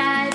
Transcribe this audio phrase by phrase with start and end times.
[0.00, 0.29] Cyber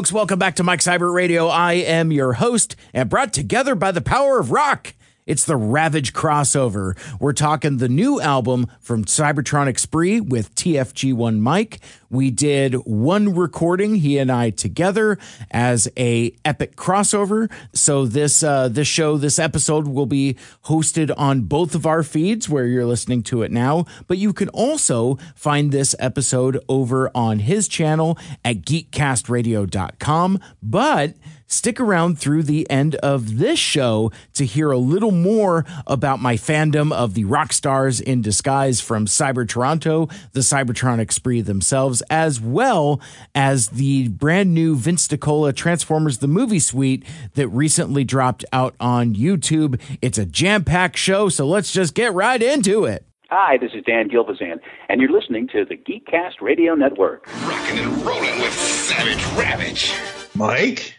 [0.00, 0.12] folks.
[0.12, 1.48] Welcome back to Mike Seibert Radio.
[1.48, 4.94] I am your host and brought together by the power of rock.
[5.30, 6.98] It's the Ravage crossover.
[7.20, 11.78] We're talking the new album from Cybertronic Spree with TFG1 Mike.
[12.10, 15.18] We did one recording, he and I together,
[15.52, 17.48] as a epic crossover.
[17.72, 22.48] So this uh, this show, this episode will be hosted on both of our feeds
[22.48, 23.84] where you're listening to it now.
[24.08, 30.40] But you can also find this episode over on his channel at geekcastradio.com.
[30.60, 31.14] But
[31.52, 36.36] Stick around through the end of this show to hear a little more about my
[36.36, 42.40] fandom of the rock stars in disguise from Cyber Toronto, the Cybertronic Spree themselves, as
[42.40, 43.00] well
[43.34, 49.16] as the brand new Vince DiCola Transformers the Movie Suite that recently dropped out on
[49.16, 49.80] YouTube.
[50.00, 53.04] It's a jam packed show, so let's just get right into it.
[53.28, 57.26] Hi, this is Dan Gilvezan, and you're listening to the Geekcast Radio Network.
[57.42, 59.92] Rocking and rolling with Savage Ravage.
[60.36, 60.94] Mike?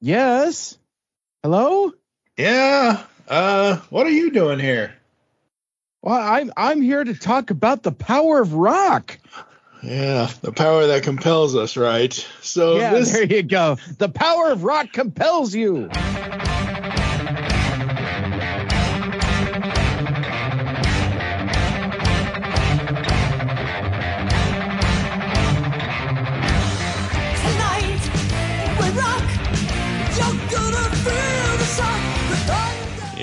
[0.00, 0.78] Yes.
[1.42, 1.92] Hello?
[2.36, 3.02] Yeah.
[3.26, 4.94] Uh, what are you doing here?
[6.02, 9.18] Well, I'm I'm here to talk about the power of rock.
[9.82, 12.12] Yeah, the power that compels us, right?
[12.40, 13.76] So yeah, this there you go.
[13.98, 15.88] The power of rock compels you.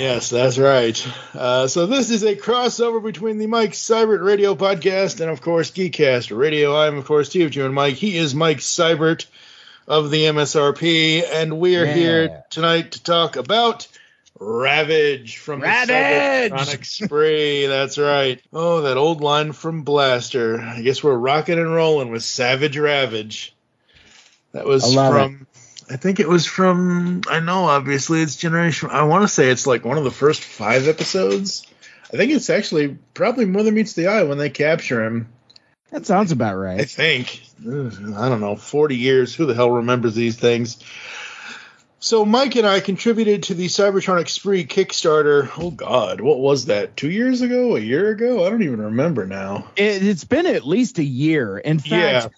[0.05, 1.07] Yes, that's right.
[1.33, 5.71] Uh, so this is a crossover between the Mike Seibert Radio podcast and of course
[5.71, 6.77] Geekcast Radio.
[6.77, 7.95] I'm of course TFG1 Mike.
[7.95, 9.25] He is Mike Seibert
[9.87, 11.93] of the MSRP, and we are Yeah.
[11.95, 13.87] here tonight to talk about
[14.39, 15.87] Ravage from Ravage!
[16.51, 17.65] the Cybertronic Spree.
[17.67, 18.39] That's right.
[18.53, 20.61] Oh, that old line from Blaster.
[20.61, 23.55] I guess we're rocking and rolling with Savage Ravage.
[24.51, 25.47] That was from.
[25.89, 27.21] I think it was from.
[27.29, 28.89] I know, obviously, it's Generation.
[28.91, 31.67] I want to say it's like one of the first five episodes.
[32.13, 35.27] I think it's actually probably more than meets the eye when they capture him.
[35.91, 36.81] That sounds about right.
[36.81, 37.41] I think.
[37.59, 38.55] I don't know.
[38.55, 39.35] 40 years.
[39.35, 40.83] Who the hell remembers these things?
[41.99, 45.49] So Mike and I contributed to the Cybertronic Spree Kickstarter.
[45.57, 46.95] Oh God, what was that?
[46.95, 47.75] Two years ago?
[47.75, 48.45] A year ago?
[48.45, 49.71] I don't even remember now.
[49.75, 51.57] It, it's been at least a year.
[51.57, 52.35] In fact,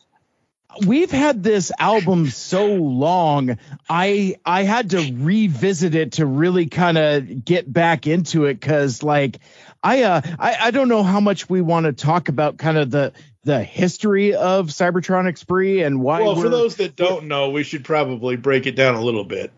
[0.86, 3.58] we've had this album so long.
[3.90, 9.04] I I had to revisit it to really kind of get back into it because
[9.04, 9.40] like
[9.84, 12.92] I uh I, I don't know how much we want to talk about kind of
[12.92, 16.22] the the history of Cybertronics Spree and why.
[16.22, 19.52] Well, for those that don't know, we should probably break it down a little bit.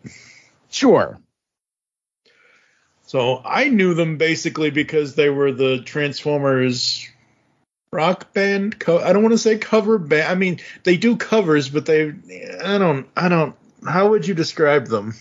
[0.70, 1.20] sure.
[3.08, 7.10] So I knew them basically because they were the Transformers
[7.92, 8.80] rock band.
[8.80, 10.28] Co- I don't want to say cover band.
[10.30, 12.14] I mean, they do covers, but they.
[12.64, 13.08] I don't.
[13.16, 13.56] I don't.
[13.88, 15.16] How would you describe them?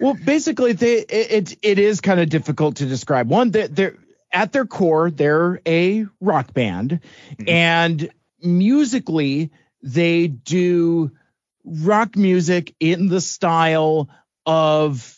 [0.00, 3.28] Well, basically, they it it, it is kind of difficult to describe.
[3.28, 3.96] One, they're, they're
[4.32, 7.00] at their core, they're a rock band,
[7.32, 7.48] mm-hmm.
[7.48, 8.10] and
[8.42, 9.50] musically,
[9.82, 11.12] they do
[11.64, 14.08] rock music in the style
[14.44, 15.16] of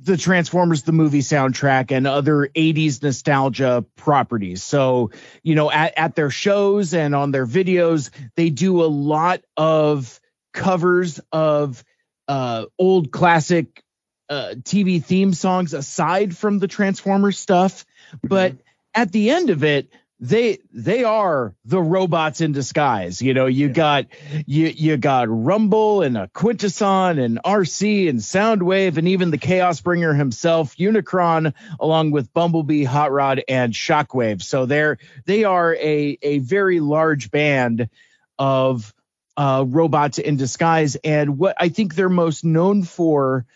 [0.00, 4.62] the Transformers the movie soundtrack and other 80s nostalgia properties.
[4.62, 5.10] So,
[5.42, 10.20] you know, at, at their shows and on their videos, they do a lot of
[10.52, 11.82] covers of
[12.28, 13.82] uh, old classic
[14.28, 17.84] uh, TV theme songs aside from the Transformers stuff.
[18.22, 18.56] But
[18.94, 23.22] at the end of it, they they are the robots in disguise.
[23.22, 24.06] You know, you got
[24.46, 29.80] you you got Rumble and a Quintesson and RC and Soundwave and even the Chaos
[29.80, 34.42] Bringer himself, Unicron, along with Bumblebee, Hot Rod, and Shockwave.
[34.42, 37.88] So they're they are a a very large band
[38.38, 38.92] of
[39.36, 40.96] uh, robots in disguise.
[40.96, 43.46] And what I think they're most known for,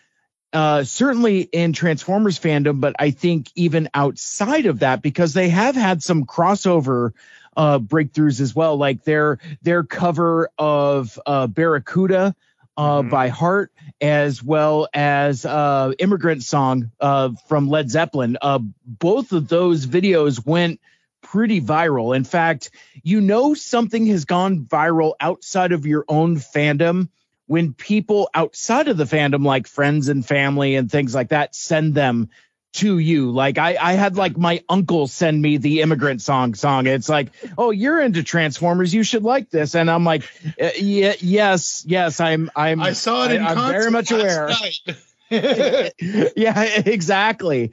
[0.52, 5.75] uh, certainly in Transformers fandom, but I think even outside of that, because they have
[5.75, 7.12] had some crossover
[7.56, 12.34] uh, breakthroughs as well, like their their cover of uh, Barracuda.
[12.75, 13.10] Uh, Mhm.
[13.10, 13.70] by Heart,
[14.00, 18.38] as well as uh, "Immigrant Song" uh, from Led Zeppelin.
[18.40, 20.81] Uh, both of those videos went
[21.20, 22.16] pretty viral.
[22.16, 22.70] In fact,
[23.02, 27.10] you know something has gone viral outside of your own fandom
[27.52, 31.94] when people outside of the fandom, like friends and family and things like that, send
[31.94, 32.31] them
[32.72, 33.31] to you.
[33.31, 36.87] Like I, I had like my uncle send me the immigrant song song.
[36.87, 37.28] It's like,
[37.58, 38.94] oh, you're into Transformers.
[38.94, 39.75] You should like this.
[39.75, 40.22] And I'm like,
[40.58, 44.10] uh, yeah, yes, yes, I'm, I'm, I saw it in I- I'm concert very much
[44.12, 44.48] aware.
[44.48, 44.96] night.
[46.34, 47.72] yeah, exactly.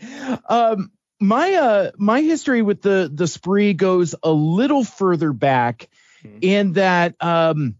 [0.49, 0.91] Um,
[1.21, 5.87] my uh, my history with the the spree goes a little further back,
[6.25, 6.39] Mhm.
[6.41, 7.75] in that um,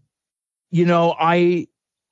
[0.70, 1.66] you know, I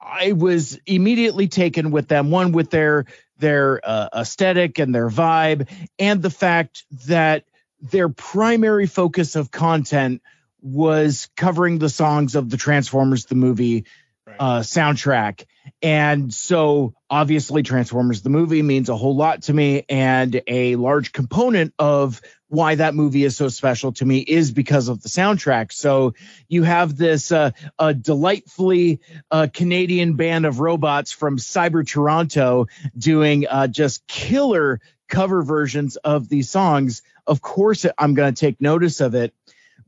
[0.09, 2.31] I was immediately taken with them.
[2.31, 3.05] One with their
[3.39, 5.69] their uh, aesthetic and their vibe,
[5.99, 7.45] and the fact that
[7.81, 10.23] their primary focus of content
[10.61, 13.85] was covering the songs of the Transformers the movie
[14.29, 14.37] Right.
[14.39, 15.47] uh, soundtrack.
[15.81, 21.13] And so obviously Transformers the movie means a whole lot to me and a large
[21.13, 25.73] component of why that movie is so special to me is because of the soundtrack.
[25.73, 26.15] So
[26.49, 29.01] you have this uh, a delightfully
[29.31, 32.67] uh, Canadian band of robots from Cyber Toronto
[32.97, 37.03] doing uh, just killer cover versions of these songs.
[37.27, 39.35] Of course, I'm going to take notice of it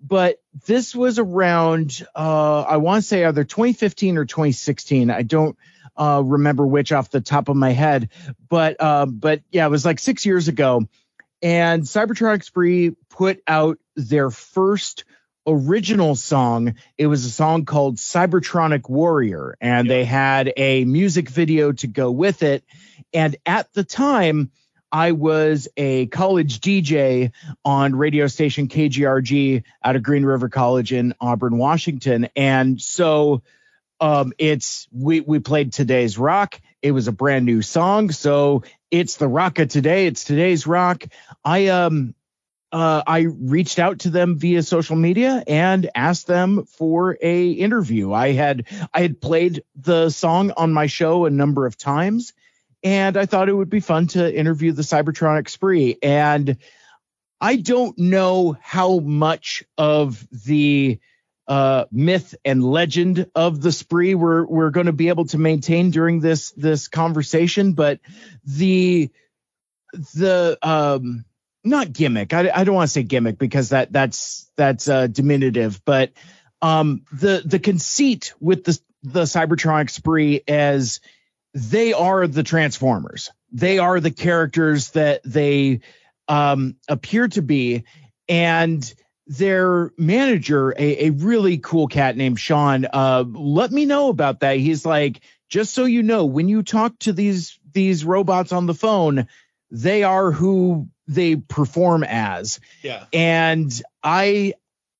[0.03, 5.11] but this was around uh, I want to say either 2015 or 2016.
[5.11, 5.59] I don't
[5.97, 8.09] uh, remember which off the top of my head,
[8.49, 10.89] but uh, but yeah, it was like six years ago.
[11.43, 15.05] And Cybertronics Spree put out their first
[15.47, 16.75] original song.
[16.99, 22.11] It was a song called Cybertronic Warrior, and they had a music video to go
[22.11, 22.65] with it.
[23.13, 24.51] And at the time,
[24.93, 27.33] I was a college DJ
[27.65, 32.29] on radio station KGRG out of Green River College in Auburn, Washington.
[32.35, 33.43] And so
[34.01, 36.61] um, it's we we played today's rock.
[36.83, 40.07] It was a brand new song, so it's the rock of today.
[40.07, 41.05] It's today's rock.
[41.45, 42.15] I um
[42.73, 48.13] uh, I reached out to them via social media and asked them for a interview.
[48.13, 52.33] I had I had played the song on my show a number of times,
[52.83, 55.99] and I thought it would be fun to interview the Cybertronic Spree.
[56.03, 56.57] And
[57.41, 61.01] I don't know how much of the
[61.51, 65.91] uh, myth and legend of the spree we're we're going to be able to maintain
[65.91, 67.99] during this this conversation, but
[68.45, 69.11] the
[70.15, 71.25] the um
[71.65, 72.33] not gimmick.
[72.33, 76.13] I, I don't want to say gimmick because that that's that's uh, diminutive, but
[76.63, 81.01] um the the conceit with the the Cybertronic spree as
[81.53, 83.33] they are the Transformers.
[83.51, 85.81] They are the characters that they
[86.29, 87.83] um, appear to be,
[88.29, 88.95] and
[89.31, 94.57] their manager, a, a really cool cat named Sean, uh, let me know about that.
[94.57, 98.75] He's like, just so you know, when you talk to these these robots on the
[98.75, 99.29] phone,
[99.71, 102.59] they are who they perform as.
[102.83, 103.05] yeah.
[103.13, 103.71] And
[104.03, 104.55] I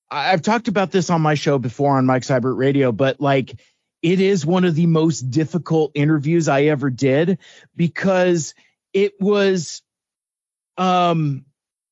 [0.09, 3.61] I've talked about this on my show before on Mike Seibert Radio, but like
[4.01, 7.39] it is one of the most difficult interviews I ever did
[7.75, 8.55] because
[8.93, 9.83] it was
[10.77, 11.45] um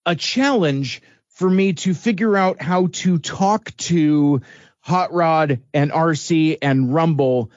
[0.07, 1.03] a challenge
[1.39, 4.43] for me to figure out how to talk to
[4.81, 7.53] Hot Rod and RC and Rumble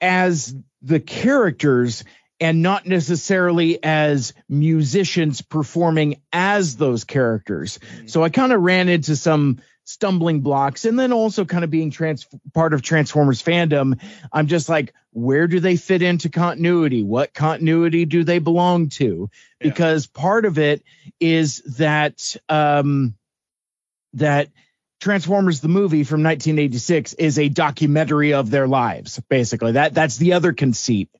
[0.00, 2.02] as the characters
[2.40, 7.78] and not necessarily as musicians performing as those characters.
[7.78, 8.08] Mm-hmm.
[8.08, 11.90] So I kind of ran into some stumbling blocks and then also kind of being
[11.90, 13.98] trans part of Transformers fandom.
[14.32, 17.04] I'm just like, where do they fit into continuity?
[17.04, 19.30] What continuity do they belong to?
[19.60, 19.70] Yeah.
[19.70, 20.82] Because part of it
[21.20, 23.14] is that um
[24.14, 24.48] that
[25.00, 29.72] Transformers the movie from 1986 is a documentary of their lives basically.
[29.72, 31.10] That that's the other conceit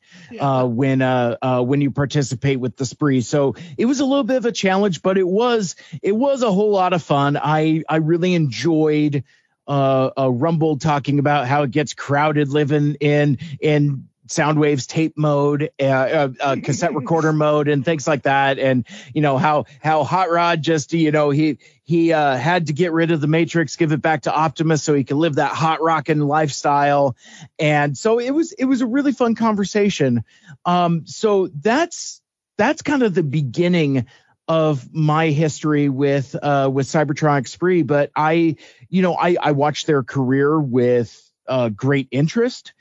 [0.41, 3.21] uh when uh, uh when you participate with the spree.
[3.21, 6.51] So it was a little bit of a challenge but it was it was a
[6.51, 7.37] whole lot of fun.
[7.37, 9.25] I I really enjoyed
[9.69, 15.71] uh, uh Rumble talking about how it gets crowded living in in Soundwave's tape mode,
[15.81, 18.59] uh, uh, uh, cassette recorder mode, and things like that.
[18.59, 22.73] And you know how how Hot Rod just you know he he uh, had to
[22.73, 25.53] get rid of the Matrix, give it back to Optimus so he could live that
[25.53, 27.17] hot rockin' lifestyle.
[27.59, 30.25] And so it was it was a really fun conversation.
[30.65, 32.21] Um, so that's
[32.57, 34.07] that's kind of the beginning
[34.49, 37.83] of my history with uh with Cybertronic Spree.
[37.83, 38.57] But I
[38.89, 42.73] you know I I watched their career with uh, great interest.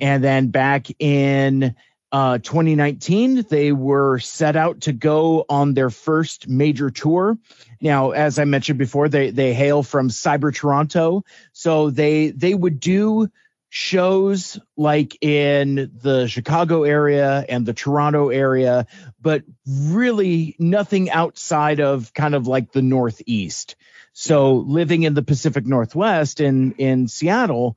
[0.00, 1.74] And then back in
[2.12, 7.38] uh, 2019, they were set out to go on their first major tour.
[7.80, 12.80] Now, as I mentioned before, they they hail from Cyber Toronto, so they they would
[12.80, 13.28] do
[13.68, 18.86] shows like in the Chicago area and the Toronto area,
[19.20, 23.76] but really nothing outside of kind of like the Northeast.
[24.12, 27.76] So living in the Pacific Northwest in in Seattle,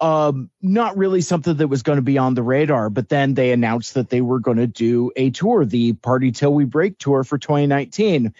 [0.00, 2.90] um, not really something that was going to be on the radar.
[2.90, 6.54] But then they announced that they were going to do a tour, the Party Till
[6.54, 8.34] We Break tour for 2019.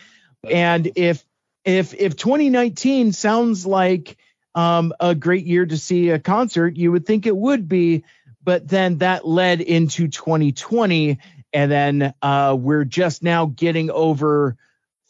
[0.49, 1.25] And if
[1.64, 4.17] if if 2019 sounds like
[4.55, 8.05] um, a great year to see a concert, you would think it would be.
[8.43, 11.19] But then that led into 2020,
[11.52, 14.57] and then uh, we're just now getting over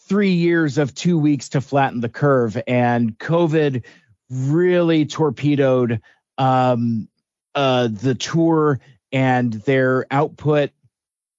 [0.09, 3.85] three years of two weeks to flatten the curve, and COVID
[4.29, 6.01] really torpedoed
[6.41, 7.07] um,
[7.55, 8.81] uh, the tour
[9.13, 10.71] and their output.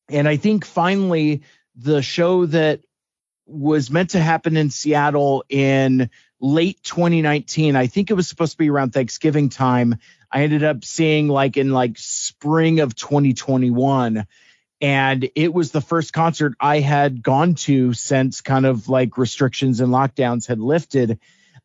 [0.10, 1.42] And I think finally
[1.76, 2.82] the show that
[3.48, 7.76] was meant to happen in Seattle in late 2019.
[7.76, 9.96] I think it was supposed to be around Thanksgiving time.
[10.32, 14.28] I ended up seeing like in like spring of 2021
[14.82, 19.80] and it was the first concert I had gone to since kind of like restrictions
[19.80, 21.20] and lockdowns had lifted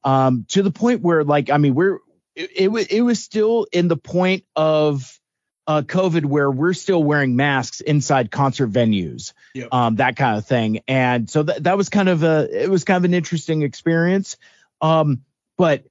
[0.05, 1.99] um to the point where like I mean we're
[2.37, 5.19] it, it was it was still in the point of
[5.66, 9.69] uh, COVID where we're still wearing masks inside concert venues, Yep.
[9.73, 10.81] um, that kind of thing.
[10.87, 14.37] And so that that was kind of a it was kind of an interesting experience.
[14.81, 15.23] Um,
[15.59, 15.85] but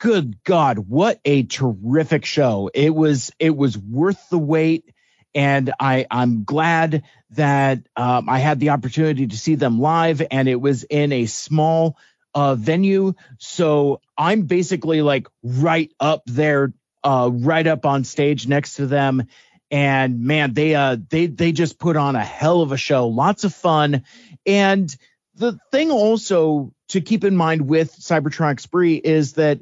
[0.00, 2.70] good God, what a terrific show!
[2.72, 4.94] It was it was worth the wait,
[5.34, 10.48] and I I'm glad that um, I had the opportunity to see them live, and
[10.48, 11.96] it was in a small
[12.34, 13.14] uh, venue.
[13.38, 16.72] So I'm basically like right up there,
[17.04, 19.26] uh, right up on stage next to them.
[19.70, 23.44] And man, they uh they they just put on a hell of a show, lots
[23.44, 24.04] of fun.
[24.44, 24.94] And
[25.36, 29.60] the thing also to keep in mind with Cybertronic Spree is that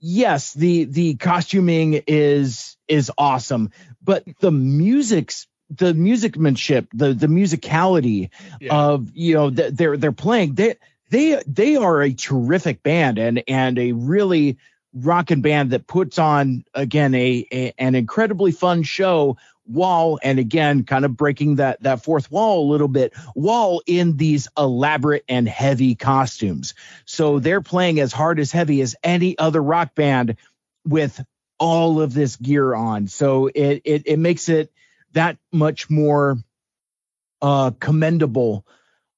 [0.00, 3.70] yes, the the costuming is is awesome,
[4.02, 8.30] but the music's the musicmanship, the the musicality
[8.60, 8.74] Yeah.
[8.76, 10.76] of you know th- they're they're playing they
[11.14, 14.58] they they are a terrific band and and a really
[14.92, 20.84] rockin' band that puts on again a, a an incredibly fun show while and again
[20.84, 25.48] kind of breaking that that fourth wall a little bit while in these elaborate and
[25.48, 26.74] heavy costumes.
[27.06, 30.36] So they're playing as hard as heavy as any other rock band
[30.84, 31.24] with
[31.58, 33.06] all of this gear on.
[33.06, 34.72] So it it, it makes it
[35.12, 36.38] that much more
[37.40, 38.66] uh commendable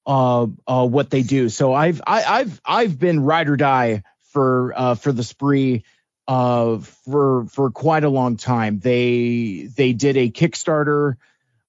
[0.07, 1.49] uh, uh, what they do.
[1.49, 5.83] So I've I, I've I've been ride or die for uh, for the spree
[6.27, 8.79] uh, for for quite a long time.
[8.79, 11.17] They they did a Kickstarter.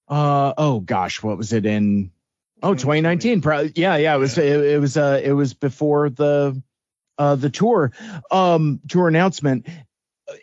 [0.06, 2.12] Uh, oh gosh, what was it in?
[2.62, 3.40] Oh, 2019.
[3.40, 4.14] Probably, yeah, yeah.
[4.14, 6.60] It was it, it was uh it was before the
[7.18, 7.92] uh the tour
[8.30, 9.66] um tour announcement,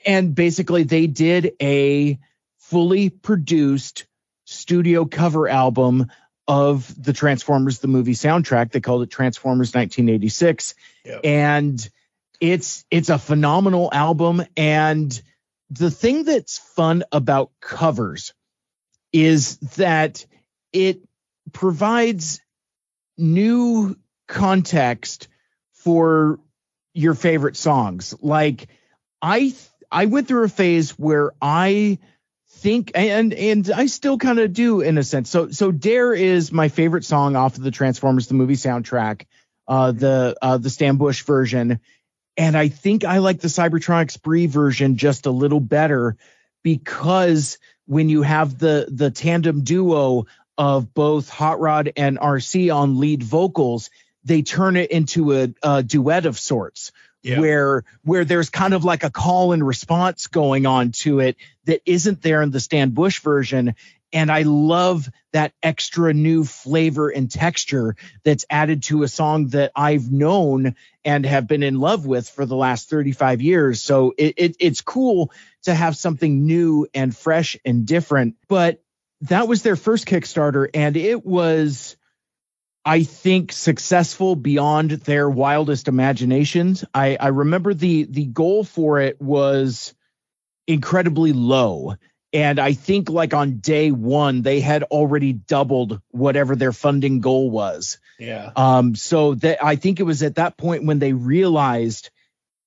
[0.06, 2.20] and basically they did a
[2.58, 4.06] fully produced
[4.46, 6.12] studio cover album
[6.48, 8.72] of the Transformers the movie soundtrack.
[8.72, 10.75] They called it Transformers 1986,
[11.06, 11.22] Yep.
[11.24, 11.90] and
[12.40, 14.44] it's it's a phenomenal album.
[14.56, 15.20] And
[15.70, 18.34] the thing that's fun about covers
[19.12, 20.25] is that
[20.74, 21.00] it
[21.54, 22.42] provides
[23.18, 23.96] new
[24.28, 25.28] context
[25.74, 26.40] for
[26.94, 28.14] your favorite songs.
[28.22, 28.68] Like
[29.22, 29.54] I
[29.92, 32.00] I went through a phase where I
[32.56, 35.30] think and and I still kind of do in a sense.
[35.30, 39.26] So so Dare is my favorite song off of the Transformers the movie soundtrack,
[39.68, 41.80] uh the uh the Stan Bush version.
[42.38, 46.18] And I think I like the Cybertronics Spree version just a little better
[46.64, 50.26] because when you have the the tandem duo
[50.58, 53.90] of both Hot Rod and RC on lead vocals,
[54.24, 56.92] they turn it into a, a duet of sorts
[57.25, 57.39] Yeah.
[57.39, 61.82] where where there's kind of like a call and response going on to it that
[61.86, 63.75] isn't there in the Stan Bush version.
[64.13, 69.72] And I love that extra new flavor and texture that's added to a song that
[69.75, 73.82] I've known and have been in love with for the last 35 years.
[73.82, 75.32] So it, it it's cool
[75.63, 78.36] to have something new and fresh and different.
[78.48, 78.82] But
[79.22, 81.98] that was their first Kickstarter, and it was
[82.86, 86.86] I think successful beyond their wildest imaginations.
[86.94, 89.96] I, I remember the the goal for it was
[90.68, 91.96] incredibly low.
[92.32, 97.50] And I think like on day one, they had already doubled whatever their funding goal
[97.50, 97.98] was.
[98.20, 98.51] Yeah.
[98.56, 102.12] Um, so that I think it was at that point when they realized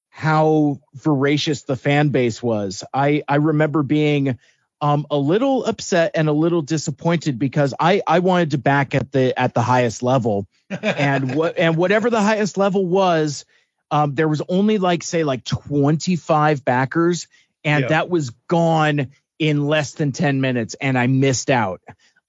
[0.09, 2.83] how voracious the fan base was.
[2.93, 4.39] I I remember being
[4.81, 9.11] um, a little upset and a little disappointed because I I wanted to back at
[9.13, 10.47] the at the highest level,
[10.83, 13.45] and what and whatever the highest level was,
[13.91, 17.27] um, there was only like say like 25 backers,
[17.65, 17.89] and Yeah.
[17.89, 19.09] that was gone
[19.39, 21.81] in less than 10 minutes, and I missed out.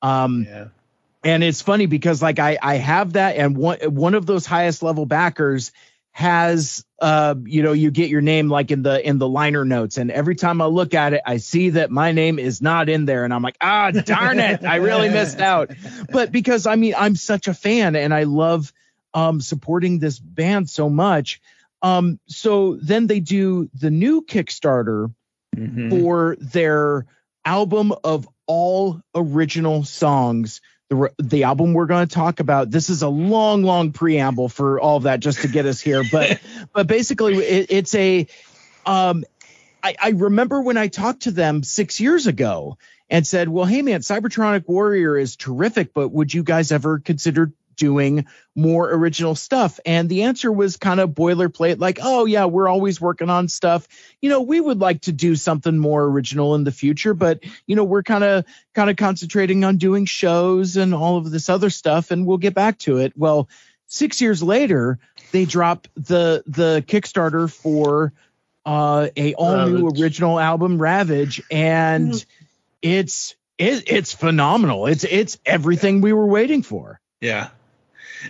[0.01, 0.68] Um, Yeah.
[1.24, 4.82] and it's funny because like I I have that and one one of those highest
[4.82, 5.72] level backers
[6.12, 9.98] has uh you know you get your name like in the in the liner notes
[9.98, 13.06] and every time I look at it I see that my name is not in
[13.06, 15.72] there and I'm like ah darn it I really missed out
[16.12, 18.74] but because I mean I'm such a fan and I love
[19.13, 21.39] um supporting this band so much
[21.82, 25.13] um so then they do the new Kickstarter
[25.58, 25.89] Mhm.
[25.89, 27.06] for their
[27.44, 30.62] album of all original songs.
[30.89, 32.72] The, the album we're going to talk about.
[32.72, 36.03] This is a long, long preamble for all of that just to get us here.
[36.12, 36.41] But
[36.74, 38.27] but basically, it, it's a.
[38.86, 39.24] Um,
[39.81, 42.77] I, I remember when I talked to them six years ago
[43.10, 47.53] and said, "Well, hey man, Cybertronic Warrior is terrific, but would you guys ever consider
[47.79, 52.67] doing more original stuff?" And the answer was kind of boilerplate, like, "Oh yeah, we're
[52.67, 53.88] always working on stuff.
[54.21, 57.75] You know, we would like to do something more original in the future, but you
[57.75, 58.45] know, we're kind of
[58.75, 62.53] kind of concentrating on doing shows and all of this other stuff, and we'll get
[62.53, 63.50] back to it." Well,
[63.88, 65.00] six years later,
[65.31, 68.13] they drop the the Kickstarter for
[68.65, 72.13] uh, a all new original album, Ravage, and
[72.81, 74.88] it's it, it's phenomenal.
[74.88, 77.00] It's it's everything we were waiting for.
[77.19, 77.50] Yeah.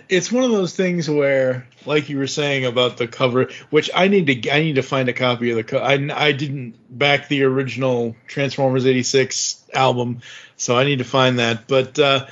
[0.08, 4.08] It's one of those things where, like you were saying about the cover, which I
[4.08, 5.64] need to I need to find a copy of the.
[5.64, 10.20] Co- I I didn't back the original Transformers '86 album,
[10.56, 11.66] so I need to find that.
[11.66, 12.26] But uh,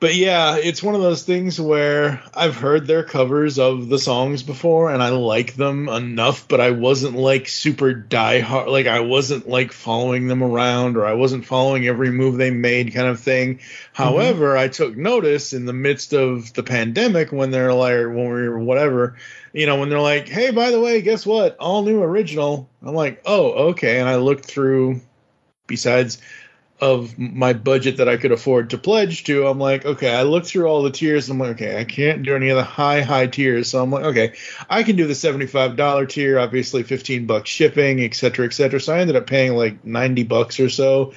[0.00, 4.44] but yeah, it's one of those things where I've heard their covers of the songs
[4.44, 8.68] before, and I like them enough, but I wasn't like super diehard.
[8.68, 12.94] Like I wasn't like following them around, or I wasn't following every move they made,
[12.94, 13.56] kind of thing.
[13.56, 13.92] Mm-hmm.
[13.92, 18.48] However, I took notice in the midst of the pandemic when they're like, when we
[18.48, 19.16] were whatever,
[19.52, 21.56] you know, when they're like, hey, by the way, guess what?
[21.56, 22.70] All new original.
[22.82, 23.98] I'm like, oh, okay.
[23.98, 25.00] And I looked through,
[25.66, 26.22] besides
[26.80, 30.46] of my budget that I could afford to pledge to, I'm like, okay, I looked
[30.46, 31.28] through all the tiers.
[31.28, 33.68] And I'm like, okay, I can't do any of the high, high tiers.
[33.68, 34.34] So I'm like, okay,
[34.70, 38.80] I can do the $75 tier, obviously 15 bucks shipping, et cetera, et cetera.
[38.80, 41.14] So I ended up paying like 90 bucks or so.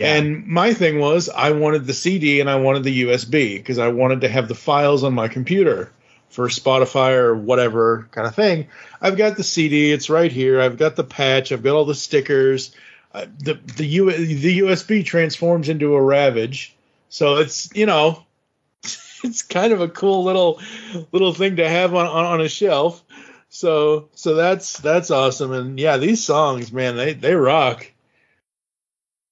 [0.00, 3.88] And my thing was, I wanted the CD and I wanted the USB because I
[3.88, 5.92] wanted to have the files on my computer
[6.30, 8.66] for Spotify or whatever kind of thing.
[9.00, 10.60] I've got the CD, it's right here.
[10.60, 12.74] I've got the patch, I've got all the stickers.
[13.14, 16.74] Uh, the the U, the USB transforms into a Ravage,
[17.08, 18.24] so it's you know,
[19.24, 20.60] it's kind of a cool little
[21.12, 23.04] little thing to have on on, on a shelf.
[23.50, 27.86] So so that's that's awesome, and yeah, these songs, man, they they rock.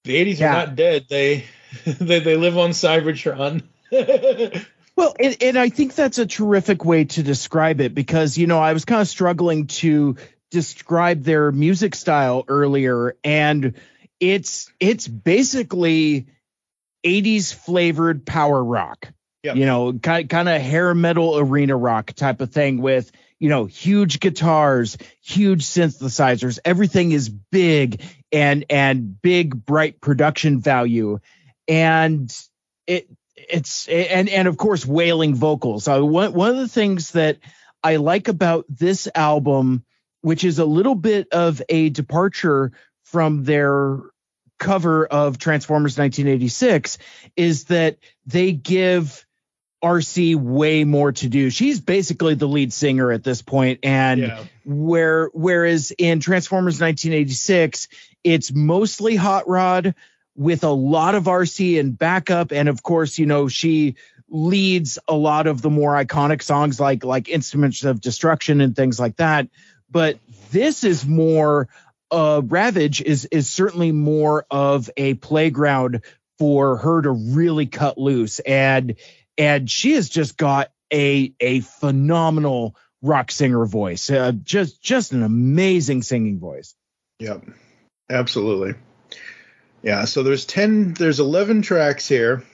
[0.05, 0.47] The '80s Yeah.
[0.47, 1.45] are not dead; they
[1.85, 3.63] they they live on Cybertron.
[4.95, 8.59] Well, and, and I think that's a terrific way to describe it because, you know,
[8.59, 10.17] I was kind of struggling to
[10.53, 13.75] describe their music style earlier and
[14.21, 16.27] it's it's basically
[17.05, 19.09] 80s flavored power rock.
[19.43, 19.55] Yeah.
[19.55, 23.11] You know, kind kind of hair metal arena rock type of thing with,
[23.41, 26.61] you know, huge guitars, huge synthesizers.
[26.65, 31.19] Everything is big and and big bright production value.
[31.67, 32.33] And
[32.87, 35.85] it it's and and of course wailing vocals.
[35.85, 37.39] So one one of the things that
[37.83, 39.85] I like about this album,
[40.23, 43.99] which is a little bit of a departure from their
[44.59, 46.99] cover of Transformers 1986,
[47.37, 49.27] is that they give
[49.85, 51.51] RC way more to do.
[51.51, 54.45] She's basically the lead singer at this point, and Yeah.
[54.65, 57.89] where whereas in Transformers 1986,
[58.23, 59.97] it's mostly Hot Rod
[60.37, 63.97] with a lot of RC and backup, and of course, you know she
[64.29, 69.01] leads a lot of the more iconic songs like like Instruments of Destruction and things
[69.01, 69.49] like that.
[69.93, 70.19] But
[70.51, 71.69] this is more
[72.11, 76.03] uh Ravage is is certainly more of a playground
[76.39, 78.97] for her to really cut loose and
[79.39, 84.11] and she has just got a a phenomenal rock singer voice.
[84.11, 86.75] Uh, just just an amazing singing voice.
[87.19, 87.45] Yep,
[88.11, 88.75] absolutely.
[89.83, 92.45] Yeah, so there's ten, there's eleven tracks here,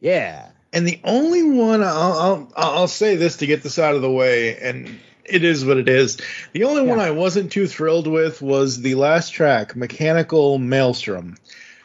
[0.00, 0.48] Yeah.
[0.72, 4.10] and the only one I'll I'll, I'll say this to get this out of the
[4.10, 6.18] way, and it is what it is.
[6.52, 11.36] The only one I wasn't too thrilled with was the last track, "Mechanical Maelstrom."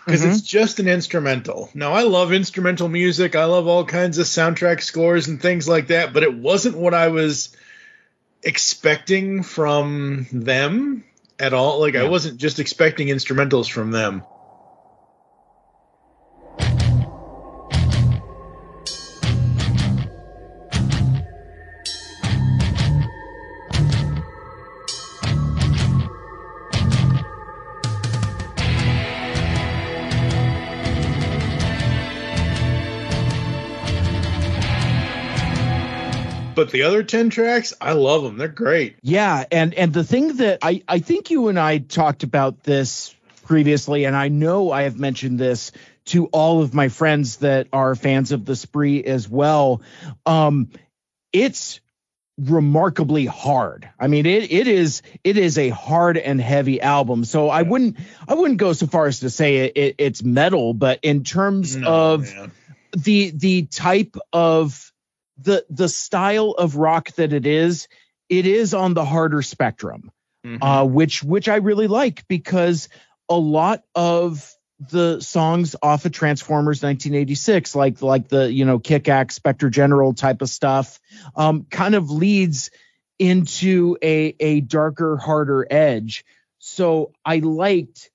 [0.05, 0.31] Because Mhm.
[0.31, 1.69] it's just an instrumental.
[1.73, 3.35] Now, I love instrumental music.
[3.35, 6.93] I love all kinds of soundtrack scores and things like that, but it wasn't what
[6.93, 7.49] I was
[8.41, 11.03] expecting from them
[11.37, 11.81] at all.
[11.81, 14.23] Like, I wasn't just expecting instrumentals from them.
[36.77, 38.37] The other 10 tracks, I love them.
[38.37, 38.97] They're great.
[39.01, 43.15] Yeah, and and the thing that I I think you and I talked about this
[43.45, 45.71] previously, and I know I have mentioned this
[46.05, 49.81] to all of my friends that are fans of the spree as well.
[50.27, 50.69] Um,
[51.33, 51.79] it's
[52.37, 53.89] remarkably hard.
[53.99, 57.25] I mean, it it is it is a hard and heavy album.
[57.25, 60.75] So I wouldn't I wouldn't go so far as to say it, it it's metal,
[60.75, 62.51] but in terms No, of man.
[62.95, 64.93] the the type of
[65.39, 67.87] the the style of rock that it is,
[68.29, 70.11] it is on the harder spectrum,
[70.45, 70.59] Mhm.
[70.61, 72.89] uh, which which I really like because
[73.29, 79.09] a lot of the songs off of Transformers 1986, like like the you know Kick
[79.09, 80.99] Axe Spectre General type of stuff,
[81.35, 82.69] um, kind of leads
[83.19, 86.25] into a a darker, harder edge.
[86.59, 88.11] So I liked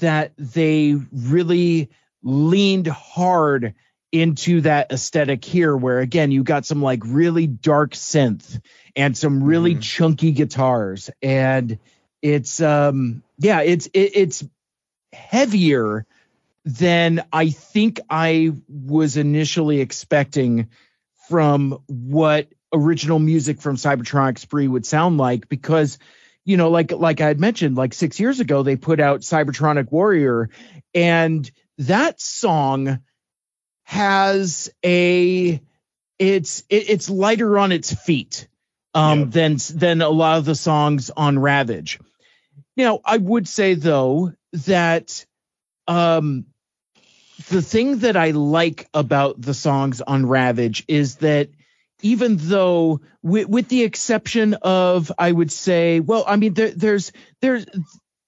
[0.00, 1.90] that they really
[2.22, 3.74] leaned hard
[4.14, 8.60] into that aesthetic here where again you got some like really dark synth
[8.94, 9.82] and some really Mhm.
[9.82, 11.78] chunky guitars and
[12.22, 14.44] it's um yeah it's it, it's
[15.12, 16.06] heavier
[16.64, 20.68] than i think i was initially expecting
[21.28, 25.98] from what original music from cybertronic spree would sound like because
[26.44, 29.90] you know like like i had mentioned like six years ago they put out cybertronic
[29.90, 30.50] warrior
[30.94, 33.00] and that song
[33.84, 35.60] has a
[36.18, 38.48] it's it, it's lighter on its feet
[38.94, 39.24] um Yeah.
[39.26, 42.00] than than a lot of the songs on ravage
[42.76, 45.26] now i would say though that
[45.86, 46.46] um
[47.50, 51.50] the thing that i like about the songs on ravage is that
[52.02, 57.12] even though with, with the exception of i would say well i mean there, there's
[57.40, 57.66] there's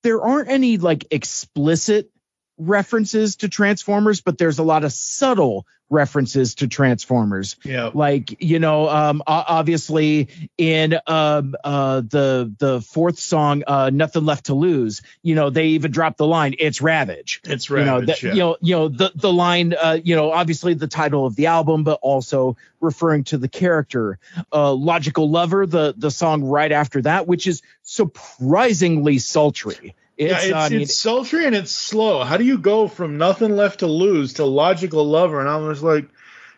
[0.03, 2.11] there aren't any like explicit
[2.59, 7.91] references to transformers but there's a lot of subtle references to transformers Yeah.
[7.95, 14.47] like you know um obviously in um uh the the fourth song uh nothing left
[14.47, 18.07] to lose you know they even dropped the line it's ravage It's you know, Ravage.
[18.07, 18.33] that, yeah.
[18.33, 21.47] you know, you know, the the line, uh, you know, obviously the title of the
[21.47, 24.19] album, but also referring to the character,
[24.53, 29.95] uh, "Logical Lover," the the song right after that, which is surprisingly sultry.
[30.17, 32.25] It's, yeah, it's, I mean, uh, it's sultry and it's slow.
[32.25, 35.41] How do you go from nothing left to lose to logical lover?
[35.41, 36.09] And I was like,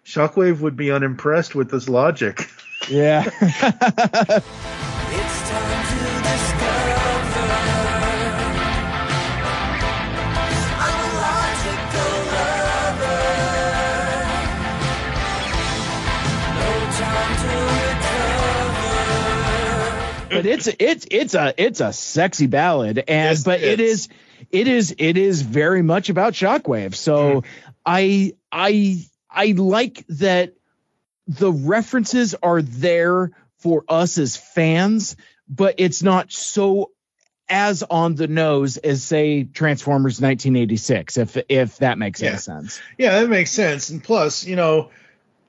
[0.04, 2.48] Shockwave would be unimpressed with this logic.
[2.88, 3.24] yeah,
[20.38, 24.08] but it's it's it's a it's a sexy ballad, and Yes, but it is.
[24.50, 26.94] it is it is very much about Shockwave.
[26.94, 27.46] So hmm.
[27.84, 30.54] I I I like that
[31.26, 35.16] the references are there for us as fans,
[35.48, 36.92] but it's not so
[37.50, 42.30] as on the nose as say Transformers 1986, if if that makes Yeah.
[42.30, 42.80] any sense.
[42.98, 43.90] Yeah, that makes sense.
[43.90, 44.90] And plus, you know,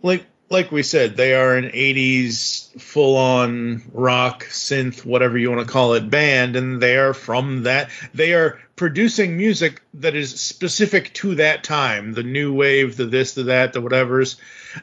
[0.02, 5.72] like like we said, they are an '80s full-on rock, synth, whatever you want to
[5.72, 7.90] call it, band, and they are from that.
[8.14, 13.34] They are producing music that is specific to that time, the new wave, the this,
[13.34, 14.38] the that, the whatever's,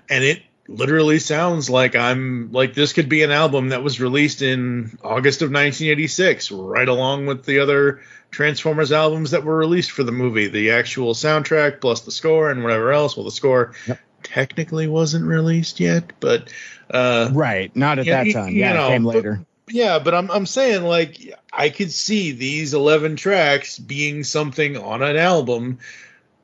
[0.09, 4.43] and it literally sounds like I'm like this could be an album that was released
[4.43, 8.01] in August of 1986, right along with the other
[8.31, 12.63] Transformers albums that were released for the movie, the actual soundtrack plus the score and
[12.63, 13.17] whatever else.
[13.17, 13.73] Well, the score
[14.27, 16.51] technically wasn't released yet, but
[16.91, 18.53] uh, Right, not at Yeah, that time.
[18.53, 19.47] you yeah, know, came but- later.
[19.69, 25.03] yeah, but I'm I'm saying like I could see these 11 tracks being something on
[25.03, 25.79] an album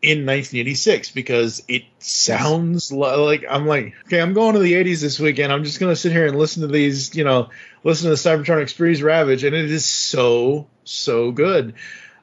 [0.00, 5.00] in 1986 because it sounds li- like I'm like okay, I'm going to the 80s
[5.00, 5.52] this weekend.
[5.52, 7.50] I'm just gonna sit here and listen to these, you know,
[7.84, 11.74] listen to the Cybertronic Spree's Ravage, and it is so so good.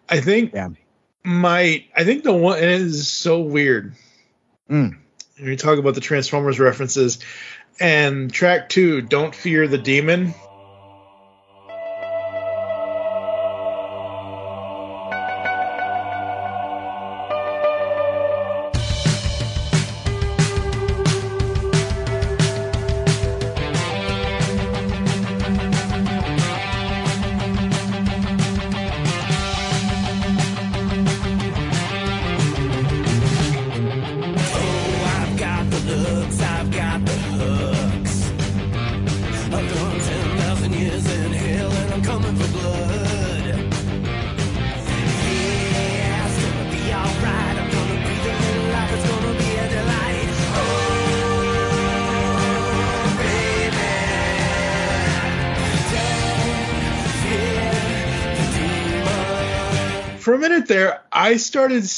[0.10, 0.70] I think Yeah.
[1.24, 3.94] my I think the one and it is so weird.
[4.70, 4.98] Mm.
[5.40, 7.20] You talk about the Transformers references,
[7.80, 10.34] and track two, "Don't Fear the Demon."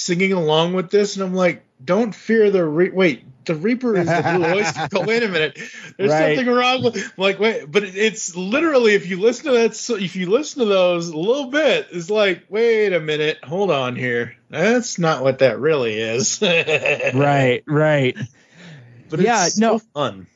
[0.02, 4.06] Singing along with this, and I'm like, "Don't fear the re- wait." The Reaper is
[4.06, 4.88] the blue oyster.
[4.96, 5.58] oh, wait a minute.
[5.98, 6.38] There's Right.
[6.38, 6.96] something wrong with.
[6.96, 10.60] I'm like, wait, but it's literally if you listen to that, so if you listen
[10.60, 14.36] to those a little bit, it's like, wait a minute, hold on here.
[14.52, 16.40] That's not what that really is.
[17.14, 18.16] right, right.
[19.10, 19.80] But Yeah, it's no.
[19.80, 20.28] fun.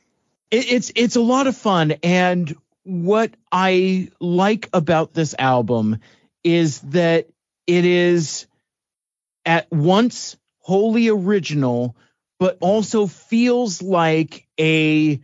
[0.49, 5.97] it, it's it's a lot of fun and what i like about this album
[6.43, 7.27] is that
[7.65, 8.45] it is
[9.45, 11.95] at once wholly original
[12.39, 15.19] but also feels like a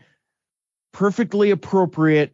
[0.94, 2.34] perfectly appropriate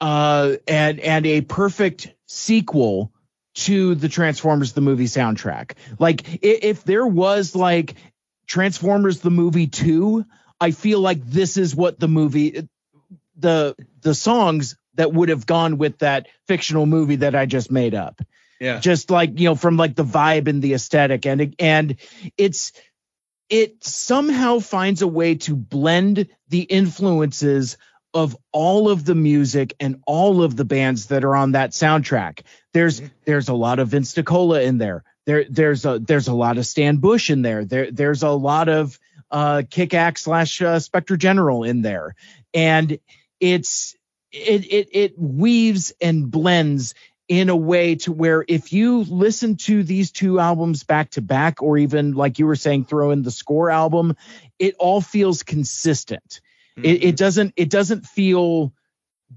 [0.00, 3.12] uh and and a perfect sequel
[3.54, 7.94] to the transformers the movie soundtrack like i- if there was like
[8.46, 10.24] transformers the movie 2
[10.60, 12.68] I feel like this is what the movie
[13.36, 17.94] the the songs that would have gone with that fictional movie that I just made
[17.94, 18.20] up.
[18.60, 18.80] Yeah.
[18.80, 21.96] Just like, you know, from like the vibe and the aesthetic and and
[22.36, 22.72] it's
[23.48, 27.76] it somehow finds a way to blend the influences
[28.14, 32.40] of all of the music and all of the bands that are on that soundtrack.
[32.72, 35.04] There's there's a lot of Vince DiCola in there.
[35.26, 37.64] There there's a there's a lot of Stan Bush in there.
[37.64, 38.98] There there's a lot of
[39.30, 42.14] uh Kick Axe slash uh, Spectre General in there.
[42.54, 42.98] And
[43.40, 43.94] it's
[44.32, 46.94] it it it weaves and blends
[47.28, 51.62] in a way to where if you listen to these two albums back to back
[51.62, 54.16] or even like you were saying throw in the score album
[54.58, 56.40] it all feels consistent.
[56.76, 58.72] It, it doesn't it doesn't feel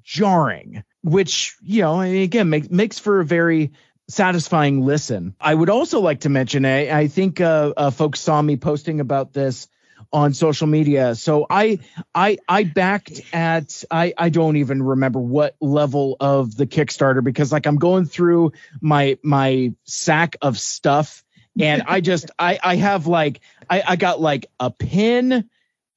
[0.03, 3.71] jarring which you know again makes makes for a very
[4.07, 5.35] satisfying listen.
[5.39, 8.99] I would also like to mention i, I think uh, uh folks saw me posting
[8.99, 9.67] about this
[10.13, 11.79] on social media so i
[12.13, 17.51] i i backed at i i don't even remember what level of the kickstarter because
[17.51, 21.23] like i'm going through my my sack of stuff
[21.59, 25.49] and i just i i have like i i got like a pin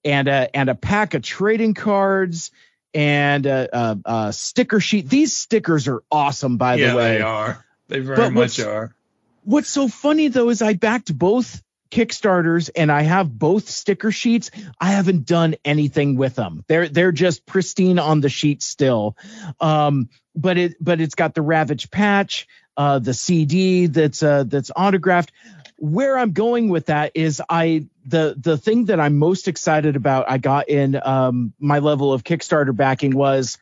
[0.05, 2.50] and a and a pack of trading cards
[2.92, 7.22] and a, a, a sticker sheet these stickers are awesome by yeah, the way they
[7.22, 7.64] are.
[7.88, 8.94] They very But much are.
[9.42, 14.51] What's so funny though is I backed both Kickstarters and I have both sticker sheets.
[14.81, 16.64] I haven't done anything with them.
[16.66, 19.16] They're they're just pristine on the sheet still.
[19.61, 24.70] Um, but it but it's got the Ravage patch, uh, the CD that's uh that's
[24.75, 25.33] autographed.
[25.77, 30.31] Where I'm going with that is I the the thing that I'm most excited about
[30.31, 33.59] I got in um my level of Kickstarter backing was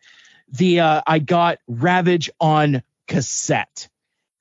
[0.48, 3.88] the uh I got Ravage on cassette.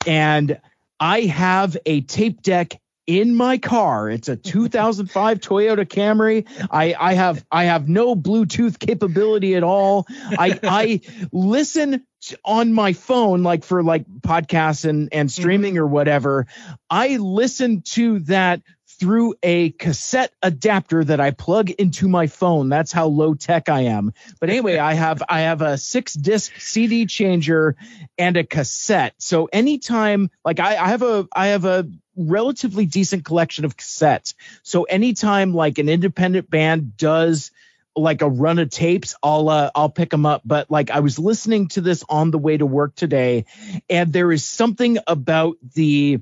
[0.08, 0.60] And
[1.00, 2.80] I have a tape deck
[3.20, 4.10] in my car.
[4.10, 6.48] It's a 2005 Toyota Camry.
[6.72, 10.06] I, I have I have no Bluetooth capability at all.
[10.10, 12.06] I I listen
[12.46, 15.42] on my phone like for like podcasts and and mm-hmm.
[15.42, 16.48] streaming or whatever.
[16.90, 18.62] I listen to that
[19.02, 22.70] through a cassette adapter that I plug into my phone.
[22.70, 24.14] That's how low tech I am.
[24.40, 27.76] But anyway, I have I have a six disc CD changer
[28.20, 29.16] and a cassette.
[29.18, 34.34] So anytime like I, I have a I have a relatively decent collection of cassettes.
[34.64, 37.52] So anytime like an independent band does
[37.96, 40.42] like a run of tapes, I'll uh, I'll pick them up.
[40.46, 43.46] But like I was listening to this on the way to work today,
[43.90, 46.20] and there is something about the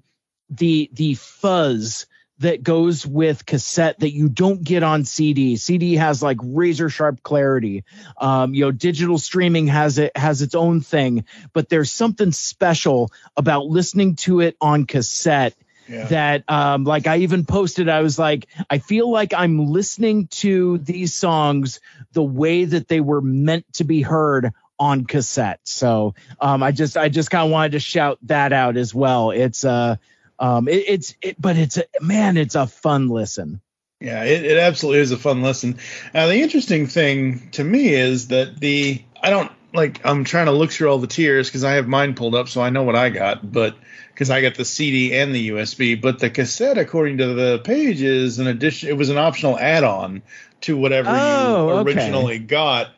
[0.50, 2.08] the the fuzz
[2.40, 5.58] that goes with cassette that you don't get on CD.
[5.58, 7.84] CD has like razor sharp clarity.
[8.18, 13.12] Um, you know, digital streaming has it has its own thing, but there's something special
[13.36, 15.54] about listening to it on cassette
[15.90, 16.06] Yeah.
[16.06, 20.78] that um like I even posted I was like I feel like I'm listening to
[20.78, 21.80] these songs
[22.14, 25.62] the way that they were meant to be heard on cassette.
[25.64, 29.32] So um I just I just kind of wanted to shout that out as well.
[29.32, 29.96] It's uh
[30.38, 33.60] um it, it's it, but it's a man it's a fun listen.
[34.00, 35.78] Yeah, it, it absolutely is a fun listen.
[36.14, 40.54] Now, the interesting thing to me is that the I don't like I'm trying to
[40.54, 42.96] look through all the tiers because I have mine pulled up, so I know what
[42.96, 43.76] I got, but
[44.20, 48.02] because I got the CD and the USB, but the cassette, according to the page,
[48.02, 48.90] is an addition.
[48.90, 50.24] It was an optional add-on
[50.60, 51.92] to whatever Oh, you okay.
[51.94, 52.90] originally got,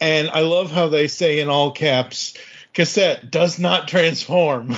[0.00, 2.34] and I love how they say in all caps,
[2.78, 4.68] "Cassette does not transform."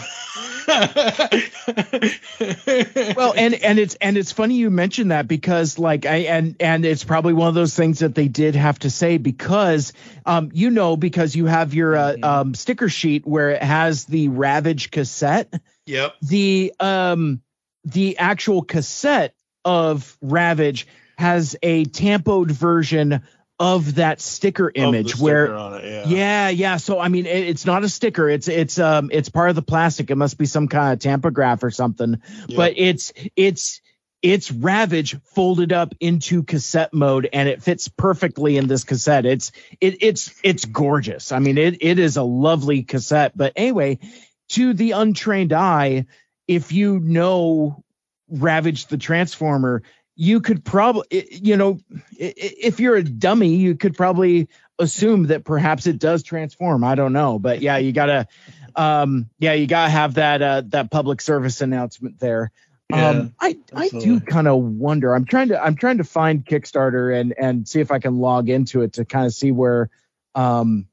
[3.14, 6.86] well and and it's and it's funny you mentioned that because like i and and
[6.86, 9.92] it's probably one of those things that they did have to say because
[10.24, 14.28] um you know because you have your uh, um sticker sheet where it has the
[14.28, 15.52] ravage cassette
[15.84, 16.14] yep.
[16.22, 17.42] the um
[17.84, 19.34] the actual cassette
[19.64, 20.86] of ravage
[21.18, 23.22] has a tampoed version
[23.60, 25.44] of that sticker image sticker where
[25.76, 26.04] it, yeah.
[26.06, 26.76] yeah, yeah.
[26.78, 28.28] So I mean, it, it's not a sticker.
[28.28, 30.10] It's it's um it's part of the plastic.
[30.10, 32.22] It must be some kind of tampograph or something.
[32.48, 32.56] Yeah.
[32.56, 33.82] But it's it's
[34.22, 39.26] it's Ravage folded up into cassette mode, and it fits perfectly in this cassette.
[39.26, 41.30] It's it it's it's gorgeous.
[41.30, 43.36] I mean, it it is a lovely cassette.
[43.36, 43.98] But anyway,
[44.50, 46.06] to the untrained eye,
[46.48, 47.84] if you know
[48.30, 49.82] Ravage the Transformer,
[50.20, 51.78] you could probably, you know,
[52.18, 56.84] if you're a dummy, you could probably assume that perhaps it does transform.
[56.84, 58.28] I don't know, but yeah, you gotta,
[58.76, 62.52] um, yeah, you gotta have that uh, that public service announcement there.
[62.90, 65.14] Yeah, um, I I do kind of wonder.
[65.14, 68.50] I'm trying to I'm trying to find Kickstarter and and see if I can log
[68.50, 69.88] into it to kind of see where,
[70.34, 70.86] um,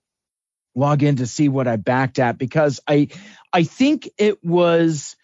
[0.74, 3.10] log in to see what I backed at because I
[3.52, 5.18] I think it was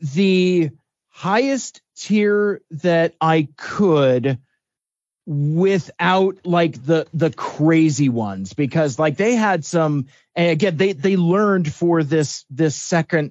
[0.00, 0.70] the
[1.10, 4.38] highest tier that I could
[5.24, 11.16] without like the the crazy ones because like they had some and again they they
[11.16, 13.30] learned for this this second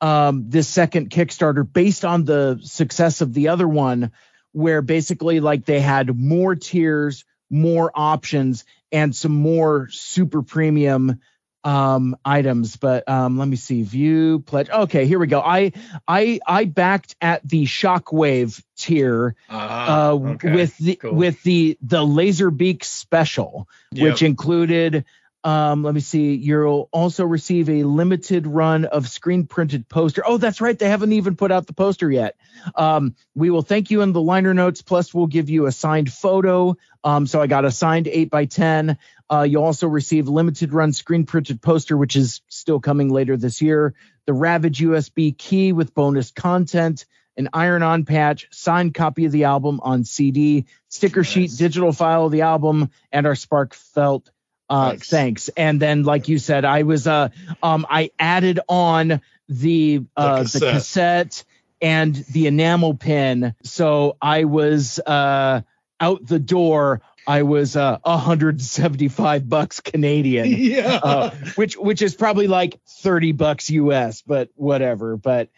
[0.00, 4.12] um this second kickstarter based on the success of the other one
[4.52, 11.20] where basically like they had more tiers more options and some more super premium
[11.64, 13.82] um items but um let me see.
[13.82, 14.68] View pledge.
[14.70, 15.40] Okay here we go.
[15.40, 15.72] I
[16.06, 21.14] i i backed at the shockwave tier Ah, uh okay, with the cool.
[21.14, 25.04] with the the laserbeak special which included
[25.44, 26.34] um let me see.
[26.34, 30.22] You'll also receive a limited run of screen printed poster.
[30.26, 30.78] Oh that's right.
[30.78, 32.36] They haven't even put out the poster yet.
[32.74, 34.82] Um we will thank you in the liner notes.
[34.82, 36.76] Plus we'll give you a signed photo.
[37.04, 38.98] Um so i got a signed 8 by 10
[39.30, 43.60] uh you'll also receive limited run screen printed poster which is still coming later this
[43.60, 43.94] year.
[44.26, 47.04] The ravage usb key with bonus content
[47.36, 52.26] an iron on patch, signed copy of the album on CD, sticker sheet, digital file
[52.26, 54.30] of the album, and our Spark felt
[54.70, 55.10] uh Thanks.
[55.10, 55.48] thanks.
[55.56, 57.28] And then like you said, I was uh
[57.62, 60.72] um I added on the uh the cassette.
[60.72, 61.44] cassette,
[61.82, 63.54] and the enamel pin.
[63.62, 65.62] So I was uh
[66.00, 67.02] out the door.
[67.26, 71.00] I was uh 175 bucks Canadian yeah.
[71.02, 75.16] uh, which which is probably like 30 bucks US, but whatever.
[75.16, 75.48] But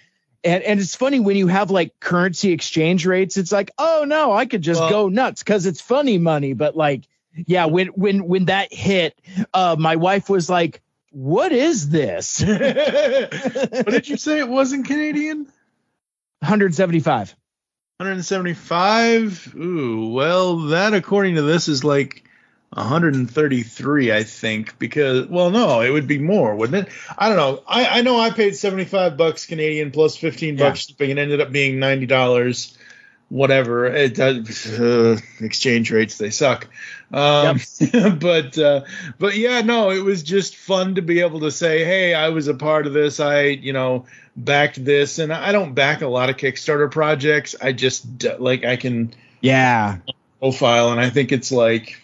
[0.45, 4.33] and and it's funny when you have like currency exchange rates, it's like, oh no,
[4.33, 6.53] I could just Well- go nuts because it's funny money.
[6.53, 7.09] But like,
[7.47, 9.19] yeah, when when when that hit,
[9.53, 15.47] uh, my wife was like, "What is this?" what did you say it wasn't Canadian?
[16.41, 17.35] 175.
[17.99, 19.55] 175.
[19.57, 22.25] Ooh, well, that according to this is like
[22.71, 24.79] 133, I think.
[24.79, 26.93] Because, well, no, it would be more, wouldn't it?
[27.17, 27.63] I don't know.
[27.67, 30.69] I, I know I paid 75 bucks Canadian plus 15 Yeah.
[30.69, 31.11] bucks shipping.
[31.13, 32.76] and ended up being ninety dollars.
[33.29, 33.87] Whatever.
[33.87, 34.79] It does.
[34.79, 36.69] Uh, exchange rates they suck.
[37.13, 37.61] Um,
[38.19, 38.83] but uh,
[39.19, 42.47] but yeah, no, it was just fun to be able to say, hey, I was
[42.47, 43.19] a part of this.
[43.19, 47.57] I you know backed this, and I don't back a lot of Kickstarter projects.
[47.61, 49.99] I just like I can Yeah.
[50.39, 52.01] profile, and I think it's like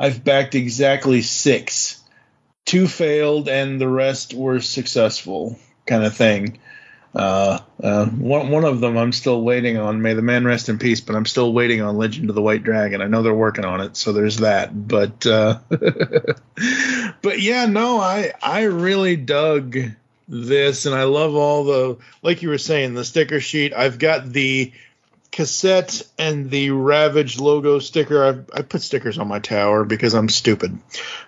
[0.00, 2.00] I've backed exactly six.
[2.66, 6.58] Two failed, and the rest were successful, kind of thing.
[7.18, 10.00] Uh, uh, one one of them I'm still waiting on.
[10.00, 11.00] May the man rest in peace.
[11.00, 13.02] But I'm still waiting on Legend of the White Dragon.
[13.02, 14.88] I know they're working on it, so there's that.
[14.88, 19.76] But uh, but yeah, no, I I really dug
[20.28, 23.74] this, and I love all the like you were saying the sticker sheet.
[23.74, 24.72] I've got the
[25.38, 28.24] cassette and the Ravage logo sticker.
[28.24, 30.76] I've, I put stickers on my tower because I'm stupid,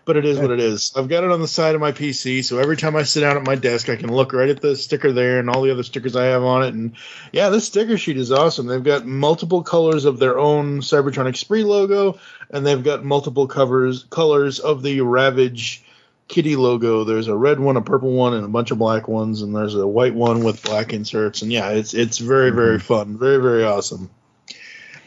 [0.04, 0.92] but it is what it is.
[0.96, 3.36] I've got it on the side of my PC, so every time I sit down
[3.36, 5.84] at my desk, I can look right at the sticker there and all the other
[5.84, 6.74] stickers I have on it.
[6.74, 6.96] And
[7.30, 8.66] yeah, this sticker sheet is awesome.
[8.66, 12.18] They've got multiple colors of their own Cybertronic Spree logo,
[12.50, 15.84] and they've got multiple covers colors of the Ravage
[16.30, 17.04] kitty logo.
[17.04, 19.74] There's a red one, a purple one, and a bunch of black ones, and there's
[19.74, 21.42] a white one with black inserts.
[21.42, 22.56] And yeah, it's it's very mm-hmm.
[22.56, 24.08] very fun, very very awesome.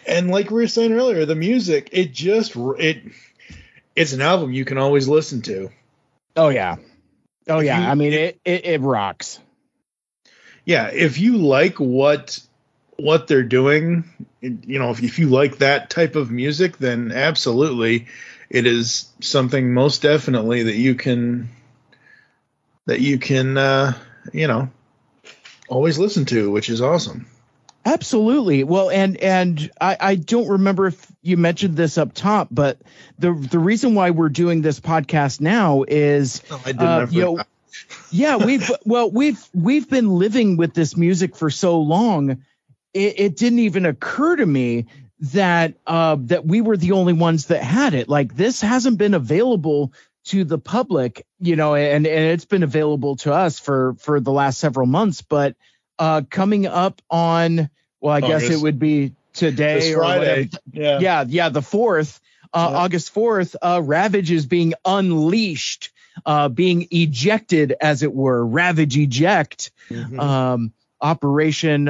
[0.06, 3.04] And like we were saying earlier, the music it just it
[3.96, 5.70] it's an album you can always listen to.
[6.36, 6.76] Oh yeah.
[7.48, 7.80] Oh yeah.
[7.80, 9.40] you- I mean, it, it it rocks.
[10.66, 12.40] Yeah, if you like what
[12.98, 14.04] what they're doing,
[14.42, 18.08] you know, if, if you like that type of music, then absolutely
[18.54, 21.50] it is something most definitely that you can
[22.86, 23.94] that you can uh,
[24.32, 24.70] you know
[25.68, 27.26] always listen to, which is awesome.
[27.86, 28.64] Absolutely.
[28.64, 32.80] Well, and and I, I don't remember if you mentioned this up top, but
[33.20, 37.44] the the reason why we're doing this podcast now is I didn't Uh, you know,
[38.12, 42.44] yeah, we've well we've we've been living with this music for so long.
[42.94, 44.86] It, it didn't even occur to me
[45.20, 48.10] that uh, that we were the only ones that had it.
[48.10, 49.94] Like this hasn't been available
[50.26, 54.32] to the public, you know, and and it's been available to us for for the
[54.32, 55.22] last several months.
[55.22, 55.56] But
[56.00, 57.70] uh, coming up on,
[58.02, 60.48] well, I guess it would be today This or whatever.
[60.72, 61.00] Yeah.
[61.00, 62.20] Yeah, yeah, the fourth,
[62.54, 62.78] uh, Yeah.
[62.78, 63.56] August fourth.
[63.62, 65.92] Uh, Ravage is being unleashed,
[66.26, 68.46] uh, being ejected, as it were.
[68.46, 70.20] Ravage eject Mhm.
[70.20, 71.90] um, Operation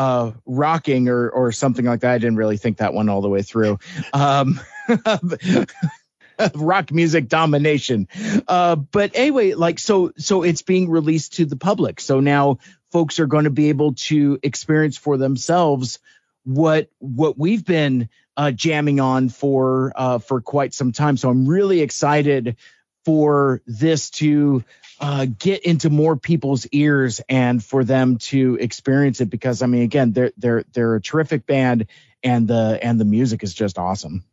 [0.00, 2.12] uh, Rocking or or something like that.
[2.12, 3.78] I didn't really think that one all the way through.
[4.14, 4.58] Um,
[6.54, 8.08] rock music domination.
[8.48, 12.00] Uh, but anyway, like so so it's being released to the public.
[12.00, 15.98] So now folks are going to be able to experience for themselves
[16.44, 21.18] what what we've been uh, jamming on for uh, for quite some time.
[21.18, 22.56] So I'm really excited
[23.04, 24.64] for this to
[25.00, 29.82] uh, get into more people's ears and for them to experience it because I mean
[29.82, 31.86] again they're they're they're a terrific band
[32.22, 34.24] and the and the music is just awesome.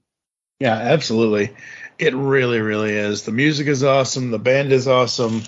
[0.60, 1.56] Yeah, absolutely.
[2.00, 3.24] It really, really is.
[3.24, 4.32] The music is awesome.
[4.32, 5.44] The band is awesome.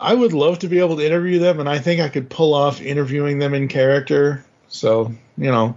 [0.00, 2.54] I would love to be able to interview them, and I think I could pull
[2.54, 4.44] off interviewing them in character.
[4.68, 5.76] So, you know,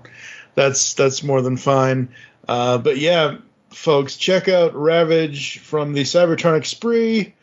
[0.54, 2.10] that's that's more than fine.
[2.48, 3.38] Uh, but yeah,
[3.70, 7.34] folks, check out Ravage from the Cybertronic Spree.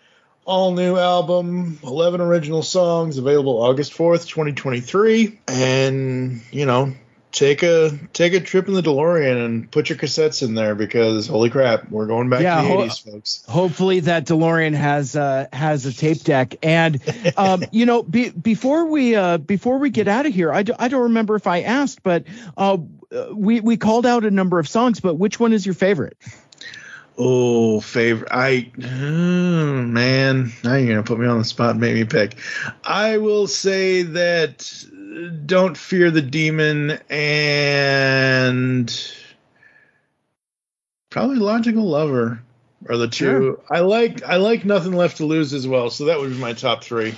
[0.44, 5.38] All new album, 11 original songs, available August 4th, 2023.
[5.46, 6.94] And, you know,
[7.32, 11.26] take a take a trip in the DeLorean and put your cassettes in there because
[11.26, 13.44] holy crap, we're going back Yeah, to the ho- 80s, folks.
[13.48, 16.56] Hopefully that DeLorean has uh, has a tape deck.
[16.62, 17.00] And
[17.36, 20.74] um, you know, be, before we uh, before we get out of here, I, do,
[20.78, 22.24] I don't remember if I asked, but
[22.56, 22.78] uh,
[23.32, 25.00] we we called out a number of songs.
[25.00, 26.16] But which one is your favorite?
[27.18, 28.30] Oh, favorite.
[28.32, 32.04] I, oh, man, now you're going to put me on the spot and make me
[32.04, 32.36] pick.
[32.84, 39.14] I will say that uh, Don't Fear the Demon and
[41.10, 42.42] probably Logical Lover
[42.88, 43.60] are the two.
[43.70, 46.54] I like I like Nothing Left to Lose as well, so that would be my
[46.54, 47.10] top three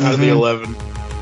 [0.00, 1.13] out of the Mhm.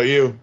[0.00, 0.38] About you?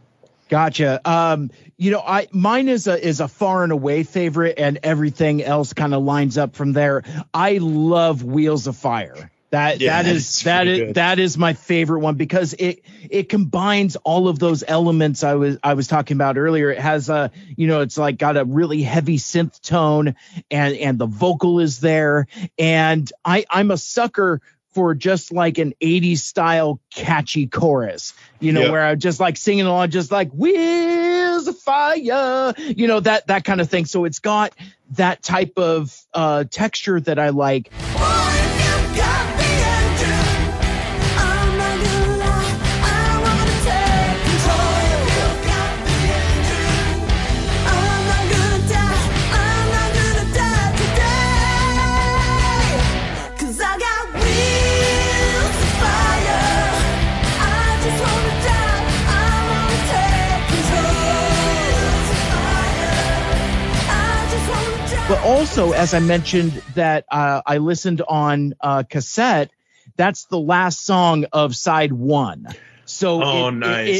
[0.49, 1.01] Gotcha.
[1.03, 5.43] Um, you know, I mine is a is a far and away favorite, and everything
[5.43, 7.03] else kind of lines up from there.
[7.33, 9.31] I love Wheels of Fire.
[9.49, 10.95] That Yeah, that is that is good.
[10.95, 15.57] that is my favorite one because it it combines all of those elements I was
[15.63, 16.71] I was talking about earlier.
[16.71, 20.15] It has a you know it's like got a really heavy synth tone
[20.49, 22.27] and and the vocal is there
[22.57, 24.41] and I I'm a sucker
[24.77, 28.71] for just like an 80s style catchy chorus, you know, Yeah.
[28.71, 33.43] where I'm just like singing along, just like wheels of fire, you know, that that
[33.43, 33.85] kind of thing.
[33.85, 34.53] So it's got
[34.91, 37.71] that type of uh, texture that I like.
[65.07, 69.51] But also, as I mentioned, that uh, I listened on uh, cassette.
[69.95, 72.47] That's the last song of side one.
[72.85, 73.95] So Oh, it- it-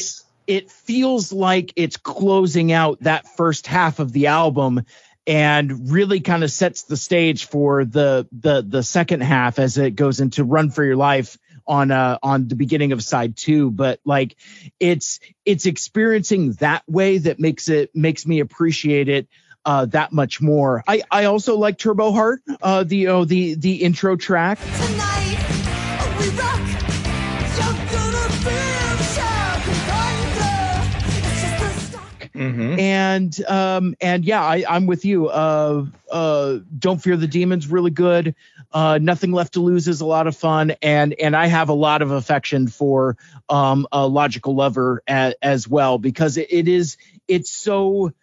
[0.48, 4.82] It, it feels like it's closing out that first half of the album
[5.26, 9.92] and really kind of sets the stage for the the the second half as it
[9.96, 11.38] goes into Run for Your Life
[11.68, 14.38] on uh on the beginning of side 2 but like
[14.80, 19.28] it's it's experiencing that way that makes it makes me appreciate it
[19.68, 20.84] uh, that much more.
[20.88, 24.60] I, I also like Turbo Heart, uh, the oh, the the intro track.
[24.60, 25.18] Tonight,
[32.34, 32.80] Mm-hmm.
[32.80, 35.28] And um, and yeah, I, am with you.
[35.28, 38.36] Uh, uh, Don't fear the demons, really good.
[38.72, 41.74] Uh, Nothing left to lose is a lot of fun, and and I have a
[41.74, 43.18] lot of affection for
[43.50, 46.98] um, a logical lover as, as well because it, it is
[47.28, 48.14] it's so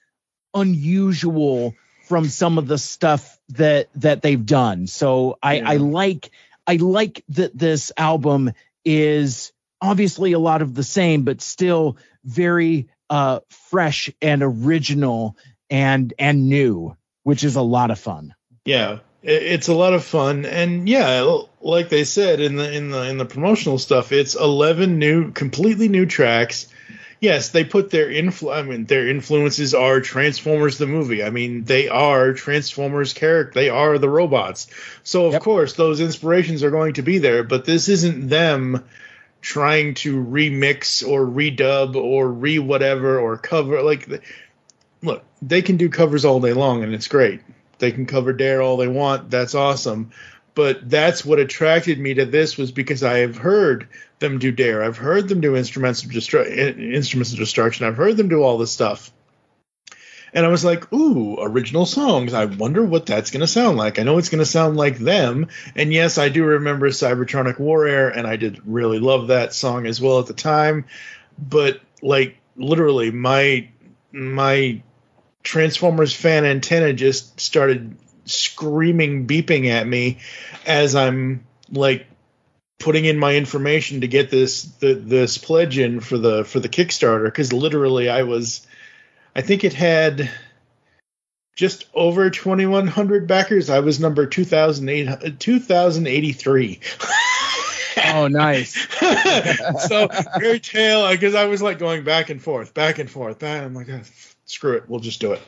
[0.55, 1.75] unusual
[2.05, 4.87] from some of the stuff that that they've done.
[4.87, 6.31] So I I like
[6.67, 8.53] I like that this album
[8.85, 15.37] is obviously a lot of the same, but still very uh, fresh and original
[15.71, 18.35] and and new, which is a lot of fun.
[18.65, 23.09] Yeah, it's a lot of fun, and yeah, like they said in the in the
[23.09, 26.67] in the promotional stuff, it's eleven new, completely new tracks.
[27.25, 28.55] Yes, they put their influ.
[28.55, 31.25] I mean, their influences are Transformers the movie.
[31.25, 33.55] I mean, they are Transformers character.
[33.59, 34.67] They are the robots.
[35.05, 35.43] So of Yep.
[35.43, 37.43] course, those inspirations are going to be there.
[37.43, 38.85] But this isn't them
[39.41, 44.07] trying to remix or redub or re whatever or cover like.
[45.03, 47.41] Look, they can do covers all day long, and it's great.
[47.79, 49.31] They can cover Dare all they want.
[49.31, 50.11] That's awesome.
[50.55, 53.89] But that's what attracted me to this was because I have heard
[54.21, 54.85] them do Dare.
[54.85, 56.49] I've heard them do instruments of destru-
[56.95, 57.87] instruments of destruction.
[57.87, 59.11] I've heard them do all this stuff.
[60.33, 62.35] And I was like, ooh, original songs.
[62.35, 63.99] I wonder what that's going to sound like.
[63.99, 65.47] I know it's going to sound like them.
[65.77, 69.87] And yes, I do remember Cybertronic War Air, and I did really love that song
[69.87, 70.87] as well at the time.
[71.39, 73.69] But like literally, my
[74.11, 74.83] my
[75.45, 80.19] Transformers fan antenna just started screaming, beeping at me
[80.67, 82.07] as I'm like
[82.79, 86.69] putting in my information to get this the, this pledge in for the for the
[86.69, 88.67] Kickstarter because literally I was
[89.35, 90.31] I think it had
[91.57, 93.71] just over 2100 backers.
[93.71, 96.81] I was number 2008 2083.
[98.07, 98.87] Oh, nice.
[99.89, 100.09] so
[100.39, 103.39] very tail because I was like going back and forth, back and forth.
[103.39, 104.03] Back, I'm like, "Ah,
[104.47, 105.43] screw it, we'll just do it.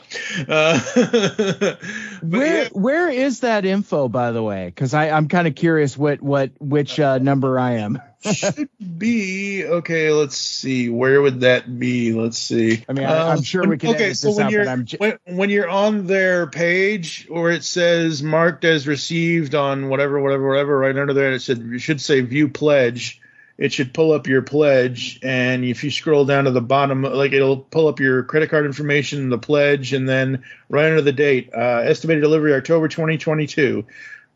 [0.49, 0.79] Uh,
[2.23, 4.67] Where yeah, where is that info, by the way?
[4.67, 8.01] Because I'm kind of curious what what which uh, number I am.
[8.33, 8.69] should
[8.99, 10.11] be okay.
[10.11, 12.13] Let's see, where would that be?
[12.13, 12.85] Let's see.
[12.89, 15.19] I mean, I- I'm Um, sure we can Okay, so when out, you're j- when,
[15.27, 20.79] when you're on their page where it says marked as received on whatever, whatever, whatever,
[20.79, 23.21] right under there, it said you should say view pledge.
[23.59, 27.33] It should pull up your pledge, and if you scroll down to the bottom, like
[27.33, 31.51] it'll pull up your credit card information, the pledge, and then right under the date,
[31.57, 33.87] uh, estimated delivery October 2022,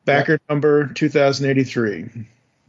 [0.07, 2.27] backer number 2083.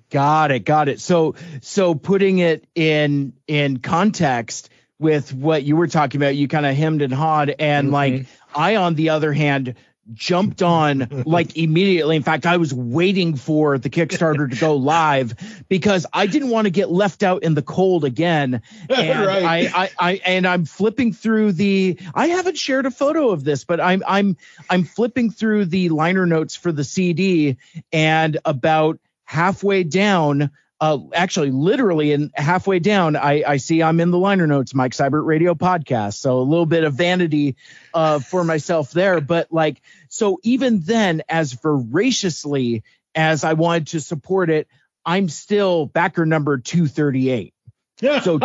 [0.10, 0.99] Got it, got it.
[0.99, 6.66] So so putting it in in context with what you were talking about, you kind
[6.66, 9.76] of hemmed and hawed, and like I, on the other hand,
[10.14, 12.16] jumped on like immediately.
[12.16, 15.36] In fact, I was waiting for the Kickstarter to go live
[15.70, 18.62] because I didn't want to get left out in the cold again.
[18.89, 19.43] And Right.
[19.74, 23.64] I, I, I and I'm flipping through the I haven't shared a photo of this,
[23.64, 24.38] but I'm I'm
[24.70, 27.58] I'm flipping through the liner notes for the CD
[27.91, 30.52] and about halfway down
[30.82, 34.94] uh, actually literally in halfway down I, I see i'm in the liner notes mike
[34.94, 36.16] Seibert radio podcast.
[36.16, 37.56] So a little bit of vanity
[37.94, 39.22] uh, for myself there.
[39.22, 44.68] But like so even then as voraciously as i wanted to support it
[45.06, 47.54] i'm still backer number 238
[48.24, 48.40] so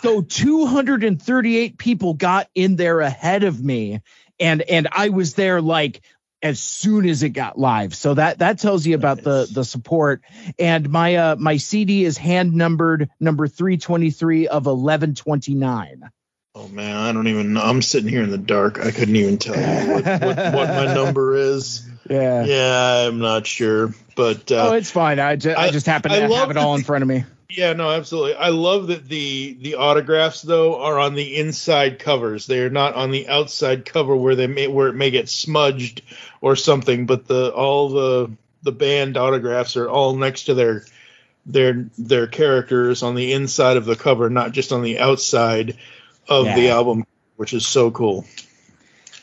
[0.00, 4.00] so 238 people got in there ahead of me.
[4.38, 6.02] And and i was there like
[6.42, 10.22] as soon as it got live so that that tells you about the the support
[10.58, 16.10] and my uh my cd is hand numbered number 323 of 1129
[16.54, 17.62] Oh man, I don't even know.
[17.62, 18.78] I'm sitting here in the dark.
[18.78, 21.88] I couldn't even tell you what, what, what my number is.
[22.10, 23.94] yeah Yeah, I'm not sure.
[24.14, 26.56] But uh, oh it's fine i just i, I- just happen to love have it
[26.58, 27.24] all that in front of me
[27.56, 28.34] yeah, no, absolutely.
[28.34, 32.46] I love that the the autographs though are on the inside covers.
[32.46, 36.02] They are not on the outside cover where they may where it may get smudged
[36.40, 37.06] or something.
[37.06, 38.32] But the all the
[38.62, 40.84] the band autographs are all next to their
[41.44, 45.76] their their characters on the inside of the cover, not just on the outside
[46.28, 47.04] of the album,
[47.36, 48.24] which is so cool.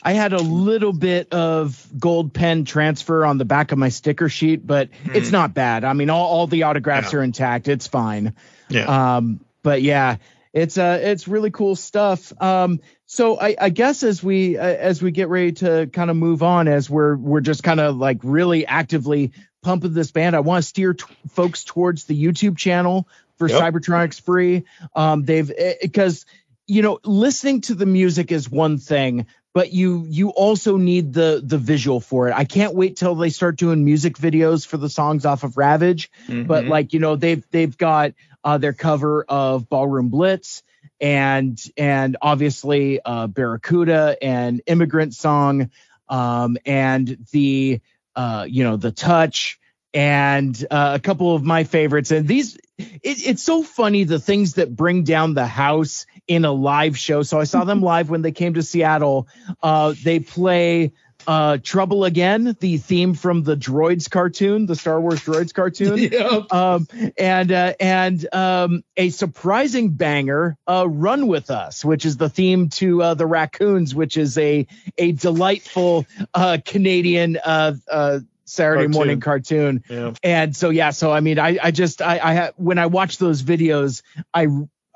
[0.03, 4.29] I had a little bit of gold pen transfer on the back of my sticker
[4.29, 5.83] sheet, but it's not bad.
[5.83, 7.13] I mean, all, all the autographs.
[7.13, 7.19] Yeah.
[7.19, 7.67] are intact.
[7.67, 8.33] It's fine.
[8.69, 9.17] Yeah.
[9.17, 10.17] Um, but yeah,
[10.53, 12.31] it's uh, it's really cool stuff.
[12.41, 16.15] Um, so I, I guess as we uh, as we get ready to kind of
[16.15, 19.31] move on, as we're we're just kind of like really actively
[19.61, 23.61] pumping this band, I want to steer t- folks towards the YouTube channel for Yep.
[23.61, 24.63] Cybertronic Spree.
[24.95, 26.25] Um, they've because
[26.67, 31.41] you know listening to the music is one thing but you you also need the
[31.43, 34.89] the visual for it i can't wait till they start doing music videos for the
[34.89, 36.69] songs off of ravage but Mhm.
[36.69, 40.63] like you know they've they've got uh their cover of ballroom blitz
[41.01, 45.71] and and obviously uh, Barracuda and Immigrant Song,
[46.09, 47.79] um, and the
[48.15, 49.58] uh, you know the Touch
[49.93, 52.11] and uh, a couple of my favorites.
[52.11, 56.51] And these, it, it's so funny the things that bring down the house in a
[56.51, 57.23] live show.
[57.23, 59.27] So I saw them live when they came to Seattle.
[59.61, 60.91] Uh, they play
[61.27, 65.99] uh, Trouble Again, the theme from the Droids cartoon, the Star Wars Droids cartoon.
[66.09, 66.51] Yep.
[66.51, 66.87] Um,
[67.17, 72.69] and uh, and um, a surprising banger, uh, "Run with Us," which is the theme
[72.69, 74.65] to uh, the Raccoons, which is a
[74.97, 78.19] a delightful uh, Canadian uh, uh,
[78.49, 78.91] Saturday Cartoon.
[78.91, 79.83] morning cartoon.
[79.89, 80.13] Yeah.
[80.23, 83.17] And so yeah, so I mean, I I just I I ha- when I watch
[83.17, 84.01] those videos,
[84.33, 84.47] I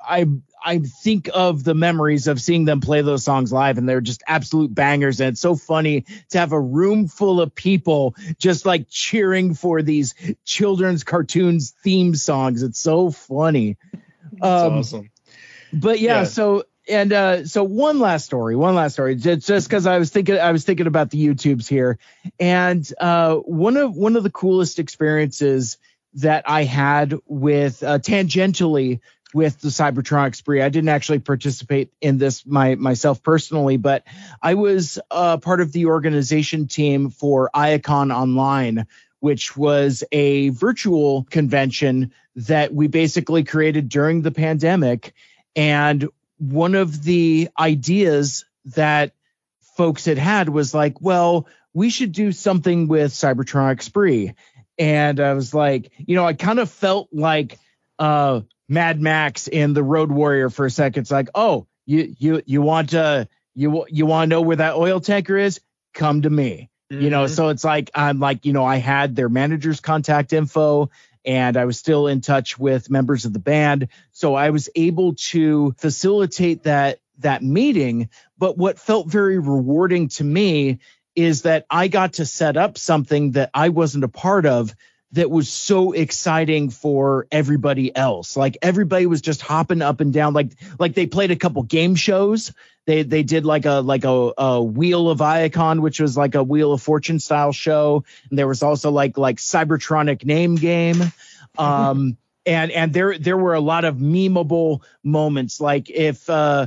[0.06, 0.26] I
[0.66, 4.22] I think of the memories of seeing them play those songs live, and they're just
[4.26, 5.20] absolute bangers.
[5.20, 9.82] And it's so funny to have a room full of people just like cheering for
[9.82, 12.62] these children's cartoons theme songs.
[12.62, 13.76] It's so funny.
[14.40, 15.10] That's Um, awesome.
[15.72, 16.24] but yeah, Yeah.
[16.24, 20.38] so and uh so one last story one last story just because i was thinking
[20.38, 21.98] i was thinking about the youtubes here.
[22.38, 25.78] And uh one of one of the coolest experiences
[26.14, 29.00] that i had with uh tangentially
[29.32, 34.04] with the cybertronic spree i didn't actually participate in this my myself personally but
[34.42, 38.86] i was uh part of the organization team for iacon online
[39.24, 45.14] which was a virtual convention that we basically created during the pandemic.
[45.56, 46.06] And
[46.38, 48.44] one of the ideas
[48.76, 49.12] that
[49.76, 54.34] folks had had was like, well, we should do something with Cybertronic Spree.
[54.78, 57.58] And I was like, you know, I kind of felt like
[57.98, 61.02] uh Mad Max in the Road Warrior for a second.
[61.02, 64.74] It's like, oh, you you you want to you you want to know where that
[64.74, 65.60] oil tanker is?
[65.92, 66.70] Come to me.
[66.90, 70.90] You know, so it's like I'm like, you know, I had their manager's contact info
[71.24, 73.88] and I was still in touch with members of the band.
[74.12, 78.08] So I was able to facilitate that that meeting.
[78.38, 80.80] But what felt very rewarding to me
[81.14, 84.74] is that I got to set up something that I wasn't a part of
[85.12, 88.36] that was so exciting for everybody else.
[88.36, 90.34] Like everybody was just hopping up and down.
[90.34, 92.52] Like like they played a couple game shows.
[92.86, 96.42] They they did like a like a, a Wheel of Icon, which was like a
[96.42, 98.04] Wheel of Fortune style show.
[98.28, 101.02] And there was also like like Cybertronic name game.
[101.56, 102.16] Um
[102.46, 105.60] and and there there were a lot of memeable moments.
[105.60, 106.66] Like if uh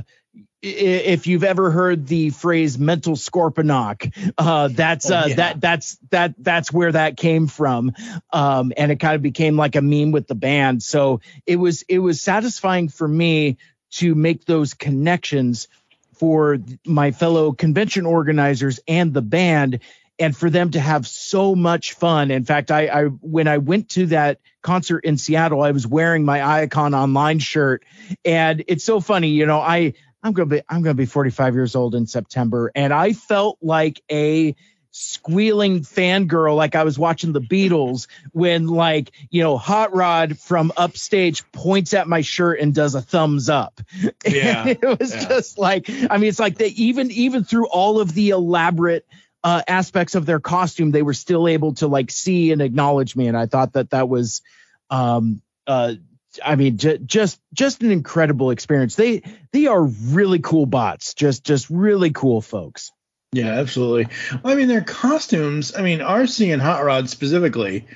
[0.60, 5.34] if you've ever heard the phrase mental scorponok uh that's Oh, uh yeah.
[5.36, 7.92] that that's that that's where that came from
[8.32, 11.82] um and it kind of became like a meme with the band so it was
[11.82, 13.56] it was satisfying for me
[13.92, 15.68] to make those connections
[16.18, 19.80] for my fellow convention organizers and the band
[20.18, 22.30] and for them to have so much fun.
[22.30, 26.24] In fact, I, I when I went to that concert in Seattle, I was wearing
[26.24, 27.84] my Iacon Online shirt,
[28.24, 29.28] and it's so funny.
[29.28, 32.92] You know, I I'm gonna be I'm gonna be 45 years old in September, and
[32.92, 34.56] I felt like a
[34.98, 40.72] squealing fangirl like I was watching the Beatles when like you know Hot Rod from
[40.76, 43.80] upstage points at my shirt and does a thumbs up.
[44.26, 45.28] Yeah, And it was yeah.
[45.28, 49.06] just like I mean it's like they even even through all of the elaborate
[49.44, 53.28] uh, aspects of their costume they were still able to like see and acknowledge me
[53.28, 54.42] and I thought that that was
[54.90, 55.94] um uh
[56.44, 58.96] I mean j- just just an incredible experience.
[58.96, 59.22] They
[59.52, 61.14] they are really cool bots.
[61.14, 62.90] Just just really cool folks.
[63.32, 64.06] Yeah, absolutely.
[64.42, 65.74] Well, I mean, their costumes.
[65.76, 67.86] I mean, RC and Hot Rod specifically.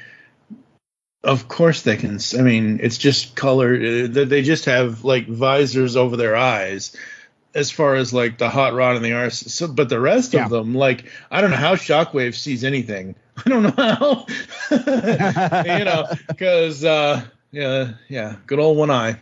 [1.24, 2.18] Of course, they can.
[2.38, 3.74] I mean, it's just color.
[3.74, 6.94] uh, They just have like visors over their eyes,
[7.54, 9.48] as far as like the Hot Rod and the RC.
[9.48, 10.44] So, but the rest Yeah.
[10.44, 13.14] of them, like, I don't know how Shockwave sees anything.
[13.46, 14.26] I don't know how.
[15.78, 17.22] you know, because uh,
[17.52, 19.16] yeah, yeah, good old one eye.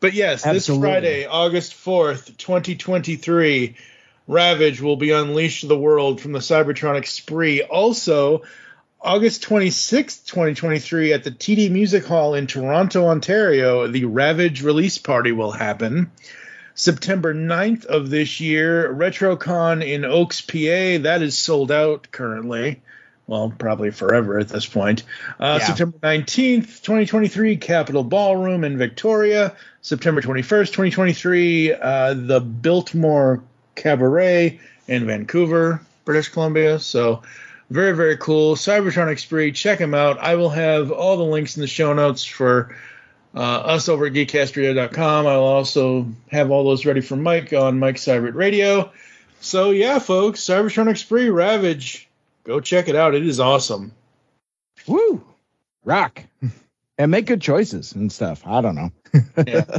[0.00, 3.76] But yes, this Friday, August fourth, twenty twenty three.
[4.28, 7.62] Ravage will be unleashed to the world from the Cybertronic spree.
[7.62, 8.42] Also,
[9.00, 15.32] August 26th, 2023, at the TD Music Hall in Toronto, Ontario, the Ravage release party
[15.32, 16.10] will happen.
[16.74, 21.02] September 9th of this year, RetroCon in Oaks, PA.
[21.02, 22.80] That is sold out currently.
[23.26, 25.04] Well, probably forever at this point.
[25.38, 25.66] Uh, Yeah.
[25.66, 29.54] September 19th, 2023, Capitol Ballroom in Victoria.
[29.80, 33.42] September 21st, 2023, uh, the Biltmore
[33.74, 36.78] Cabaret in Vancouver, British Columbia.
[36.78, 37.22] So,
[37.70, 38.54] very, very cool.
[38.54, 40.18] Cybertronic Spree, check them out.
[40.18, 42.76] I will have all the links in the show notes for
[43.34, 45.26] uh, us over at geekcastradio.com.
[45.26, 48.92] I'll also have all those ready for Mike on Mike Seibert Radio.
[49.40, 52.08] So, yeah, folks, Cybertronic Spree, Ravage.
[52.44, 53.14] Go check it out.
[53.14, 53.92] It is awesome.
[54.86, 55.24] Woo!
[55.84, 56.22] Rock.
[56.98, 58.46] And make good choices and stuff.
[58.46, 58.92] I don't know.
[59.46, 59.78] Yeah.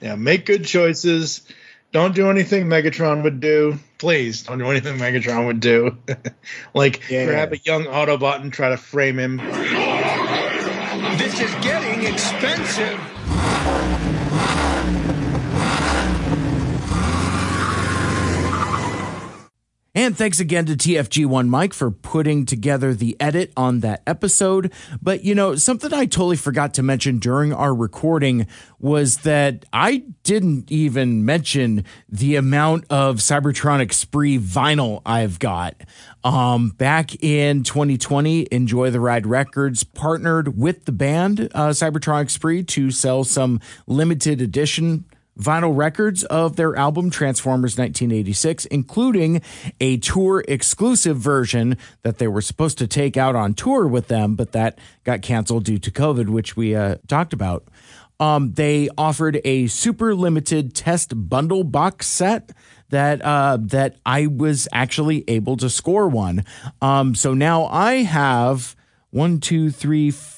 [0.00, 1.42] Yeah, make good choices.
[1.90, 3.78] Don't do anything Megatron would do.
[3.96, 5.96] Please don't do anything Megatron would do.
[6.74, 7.24] like Yeah.
[7.24, 9.38] grab a young Autobot and try to frame him.
[11.16, 13.00] This is getting expensive.
[19.98, 24.72] And thanks again to TFG1 Mike for putting together the edit on that episode.
[25.02, 28.46] But, you know, something I totally forgot to mention during our recording
[28.78, 35.74] was that I didn't even mention the amount of Cybertronic Spree vinyl I've got.
[36.22, 42.62] Um, back in 2020, Enjoy the Ride Records partnered with the band uh, Cybertronic Spree
[42.62, 45.06] to sell some limited edition
[45.40, 49.40] vinyl records of their album Transformers 1986, including
[49.80, 54.34] a tour exclusive version that they were supposed to take out on tour with them,
[54.34, 57.64] but that got canceled due to COVID, which we uh, talked about.
[58.20, 62.50] Um, they offered a super limited test bundle box set
[62.88, 66.44] that uh, that I was actually able to score one.
[66.82, 68.74] Um, so now I have
[69.10, 70.37] one, two, three, four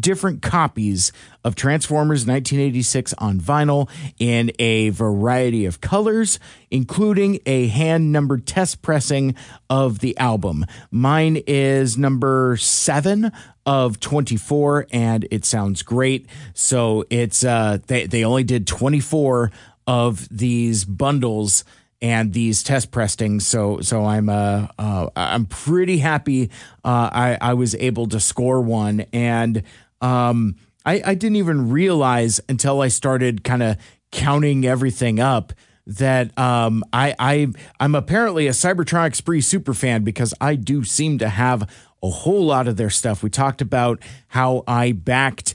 [0.00, 1.12] different copies
[1.44, 3.88] of Transformers 1986 on vinyl
[4.18, 6.38] in a variety of colors,
[6.70, 9.34] including a hand numbered test pressing
[9.70, 10.64] of the album.
[10.90, 13.30] Mine is number seven
[13.64, 16.26] of 24 and it sounds great.
[16.54, 19.50] So it's, uh, they, they only did 24
[19.86, 21.64] of these bundles
[22.02, 23.46] and these test pressings.
[23.46, 26.50] So so I'm uh, uh I'm pretty happy.
[26.84, 29.62] Uh, I I was able to score one, and
[30.00, 33.76] um I I didn't even realize until I started kind of
[34.12, 35.52] counting everything up
[35.86, 37.48] that um I I
[37.80, 41.68] I'm apparently a Cybertronic Spree super fan because I do seem to have
[42.02, 43.22] a whole lot of their stuff.
[43.22, 45.54] We talked about how I backed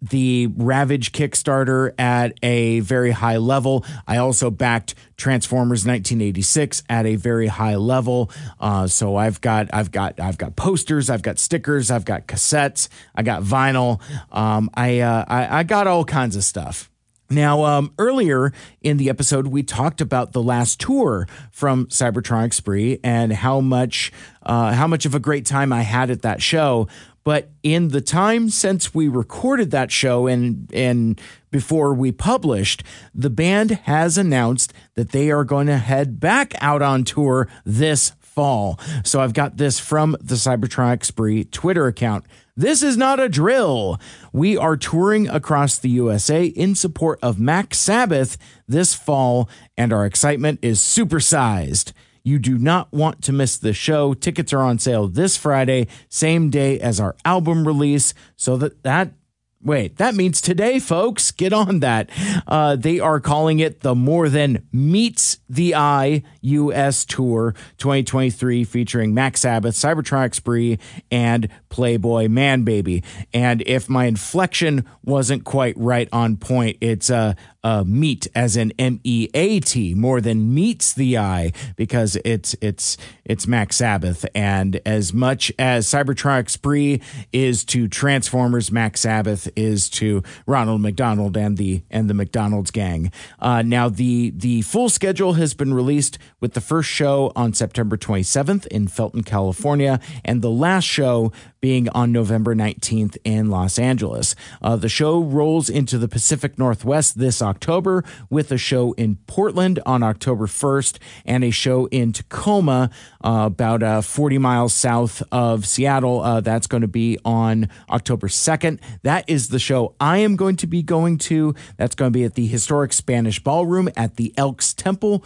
[0.00, 3.84] the Ravage Kickstarter at a very high level.
[4.06, 8.30] I also backed Transformers 1986 at a very high level.
[8.60, 12.88] Uh, so I've got I've got I've got posters, I've got stickers, I've got cassettes,
[13.14, 14.00] I got vinyl.
[14.30, 16.90] Um, I, uh, I I got all kinds of stuff.
[17.30, 23.00] Now, um, earlier in the episode, we talked about the last tour from Cybertronic Spree
[23.04, 26.88] and how much, uh, how much of a great time I had at that show.
[27.28, 31.20] But in the time since we recorded that show and and
[31.50, 32.82] before we published,
[33.14, 38.12] the band has announced that they are going to head back out on tour this
[38.22, 38.80] fall.
[39.04, 42.24] So I've got this from the Cybertronic Spree Twitter account.
[42.56, 44.00] This is not a drill.
[44.32, 50.06] We are touring across the USA in support of Mac Sabbath this fall, and our
[50.06, 51.92] excitement is supersized.
[52.28, 54.12] You do not want to miss the show.
[54.12, 58.12] Tickets are on sale this Friday, same day as our album release.
[58.36, 59.12] So that that
[59.60, 61.32] Wait, that means today, folks.
[61.32, 62.10] Get on that.
[62.46, 69.14] Uh, they are calling it the More Than Meets the Eye US Tour 2023, featuring
[69.14, 70.78] Mac Sabbath, Cybertronic Spree,
[71.10, 73.02] and Playboy Manbaby.
[73.34, 78.72] And if my inflection wasn't quite right on point, it's uh, uh, meet as in
[78.78, 84.24] M E A T, more than meets the eye, because it's it's it's Mac Sabbath.
[84.34, 87.00] And as much as Cybertronic Spree
[87.32, 93.12] is to Transformers, Mac Sabbath is to Ronald McDonald and the and the McDonald's gang.
[93.38, 97.96] Uh, now the the full schedule has been released with the first show on September
[97.96, 104.34] 27th in Felton, California, and the last show being on November 19th in Los Angeles.
[104.62, 109.80] Uh, the show rolls into the Pacific Northwest this October with a show in Portland
[109.84, 112.90] on October 1st and a show in Tacoma,
[113.24, 116.20] uh, about uh, 40 miles south of Seattle.
[116.20, 118.80] Uh, that's going to be on October 2nd.
[119.02, 121.54] That is the show I am going to be going to.
[121.76, 125.24] That's going to be at the historic Spanish Ballroom at the Elks Temple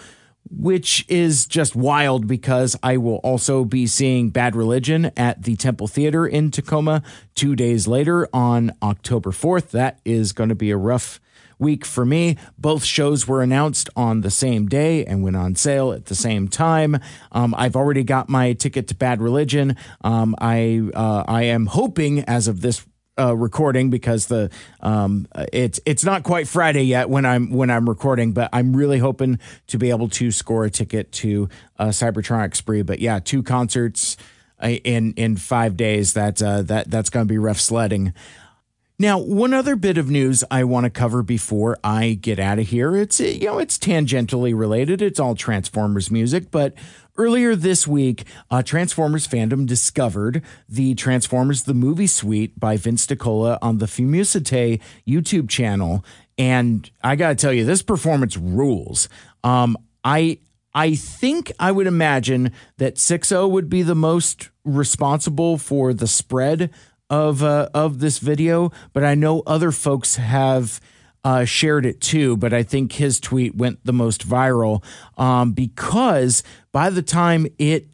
[0.56, 5.88] which is just wild because I will also be seeing Bad Religion at the Temple
[5.88, 7.02] Theater in Tacoma
[7.34, 9.70] two days later on October 4th.
[9.70, 11.20] That is going to be a rough
[11.58, 12.36] week for me.
[12.58, 16.48] Both shows were announced on the same day and went on sale at the same
[16.48, 16.98] time.
[17.30, 19.76] Um, I've already got my ticket to Bad Religion.
[20.02, 22.84] Um, I uh, I am hoping as of this
[23.22, 24.50] uh, recording because the
[24.80, 28.98] um it's it's not quite Friday yet when I'm when I'm recording, but I'm really
[28.98, 31.48] hoping to be able to score a ticket to
[31.78, 32.82] uh, Cybertronic Spree.
[32.82, 34.16] But yeah, two concerts
[34.62, 36.14] uh, in in five days.
[36.14, 38.12] That uh, that that's going to be rough sledding.
[38.98, 42.68] Now, one other bit of news I want to cover before I get out of
[42.68, 42.94] here.
[42.94, 45.02] It's you know it's tangentially related.
[45.02, 46.74] It's all Transformers music, but
[47.22, 53.58] earlier this week, uh, Transformers fandom discovered the Transformers the Movie Suite by Vince DiCola
[53.62, 56.04] on the Fimucité YouTube channel,
[56.36, 59.08] and I gotta tell you, this performance rules.
[59.44, 60.38] Um, I
[60.74, 66.70] I think I would imagine that 6.0 would be the most responsible for the spread
[67.08, 70.80] of uh, of this video, but I know other folks have
[71.24, 72.36] uh, shared it too.
[72.36, 74.84] But I think his tweet went the most viral
[75.16, 76.42] um, because
[76.72, 77.86] by the time it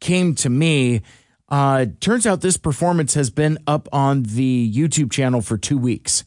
[0.00, 1.02] came to me,
[1.48, 6.24] uh, turns out this performance has been up on the YouTube channel for two weeks.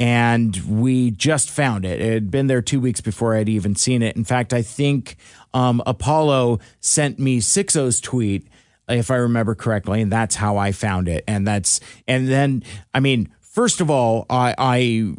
[0.00, 2.00] And we just found it.
[2.00, 4.14] It had been there two weeks before I'd even seen it.
[4.14, 5.16] In fact, I think
[5.52, 8.46] um, Apollo sent me Sixo's tweet,
[8.88, 11.24] if I remember correctly, and that's how I found it.
[11.26, 12.62] And that's and then
[12.94, 15.14] I mean, first of all, I I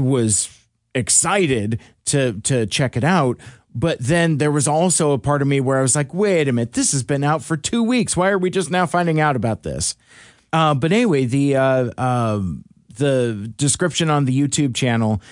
[0.00, 0.58] was
[0.94, 3.38] excited to to check it out.
[3.74, 6.52] But then there was also a part of me where I was like, wait a
[6.52, 8.16] minute, this has been out for two weeks.
[8.16, 9.94] Why are we just now finding out about this?
[10.52, 12.64] Uh, but anyway, the uh, um
[12.96, 15.22] the description on the YouTube channel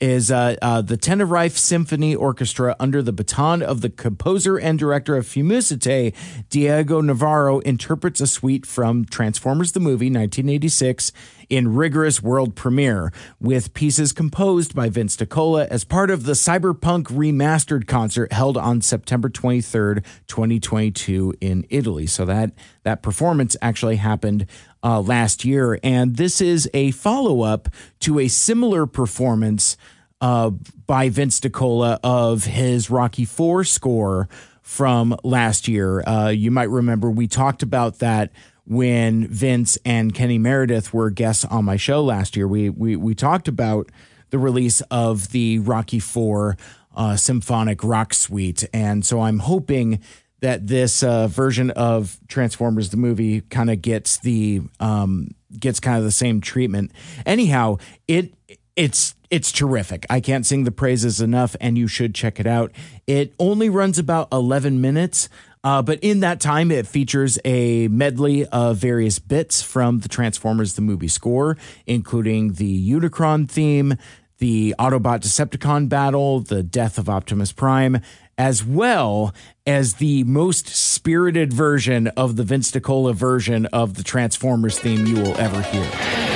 [0.00, 5.16] is uh, uh, the Tenerife Symphony Orchestra under the baton of the composer and director
[5.16, 6.14] of Fimucité,
[6.48, 11.12] Diego Navarro, interprets a suite from Transformers the Movie 1986
[11.50, 17.04] in rigorous world premiere, with pieces composed by Vince DiCola as part of the Cyberpunk
[17.04, 22.06] Remastered concert held on September 23rd, 2022 in Italy.
[22.06, 22.52] So that
[22.84, 24.46] that performance actually happened
[24.82, 27.68] uh, last year, and this is a follow up
[28.00, 29.76] to a similar performance
[30.20, 34.28] uh, by Vince DiCola of his Rocky Four score
[34.62, 36.02] from last year.
[36.06, 38.30] Uh, you might remember we talked about that
[38.66, 42.46] when Vince and Kenny Meredith were guests on my show last year.
[42.46, 43.90] We we we talked about
[44.30, 46.56] the release of the Rocky Four
[46.94, 50.00] uh, symphonic rock suite, and so I'm hoping
[50.40, 55.28] that this uh, version of Transformers the movie kind of gets the um,
[55.58, 56.92] gets kind of the same treatment.
[57.24, 57.78] Anyhow,
[58.08, 58.34] it
[58.76, 60.06] it's it's terrific.
[60.10, 62.72] I can't sing the praises enough, and you should check it out.
[63.06, 65.28] It only runs about 11 minutes.
[65.62, 70.74] Uh, but in that time, it features a medley of various bits from the Transformers
[70.74, 73.94] the movie score, including the Unicron theme,
[74.38, 78.00] the Autobot Decepticon battle, the death of Optimus Prime,
[78.40, 79.34] as well
[79.66, 85.16] as the most spirited version of the Vince DiCola version of the Transformers theme you
[85.16, 86.29] will ever hear.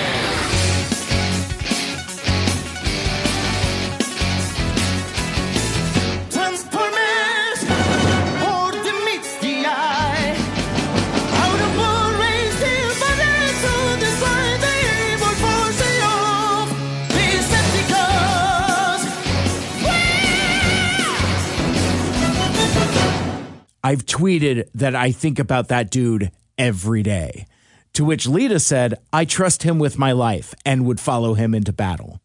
[23.85, 27.47] I've tweeted that I think about that dude every day.
[27.93, 31.72] To which Lita said, I trust him with my life and would follow him into
[31.72, 32.20] battle.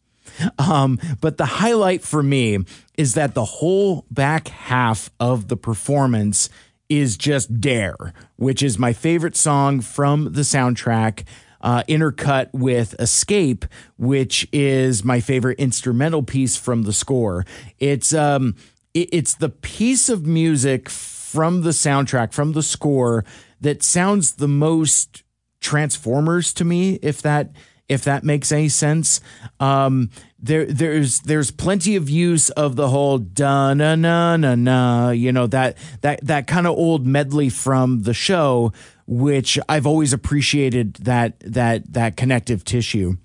[0.58, 2.60] Um, but the highlight for me
[2.98, 6.50] is that the whole back half of the performance
[6.88, 11.24] is just Dare, which is my favorite song from the soundtrack.
[11.62, 13.66] Uh, intercut with Escape,
[13.98, 17.46] which is my favorite instrumental piece from the score.
[17.80, 18.56] It's um,
[18.94, 20.88] it- it's the piece of music
[21.32, 23.24] from the soundtrack, from the score,
[23.62, 25.24] that sounds the most
[25.62, 27.52] Transformers to me, if that
[27.90, 29.20] if that makes any sense.
[29.60, 30.10] Um,
[30.40, 35.34] there there's there's plenty of use of the whole da na na na na, you
[35.34, 38.72] know that that that kind of old medley from the show,
[39.06, 43.18] which I've always appreciated that that that connective tissue.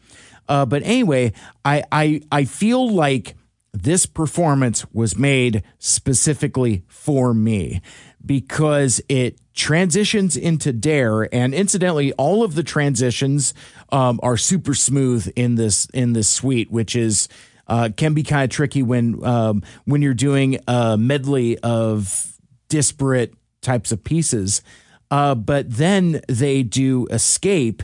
[0.48, 1.32] Uh, but anyway,
[1.64, 3.36] I I I feel like
[3.74, 7.82] this performance was made specifically for me
[8.24, 13.52] because it transitions into dare and incidentally all of the transitions
[13.90, 17.28] um, are super smooth in this in this suite which is
[17.66, 23.34] uh, can be kind of tricky when um, when you're doing a medley of disparate
[23.60, 24.62] types of pieces.
[25.10, 27.82] Uh, but then they do escape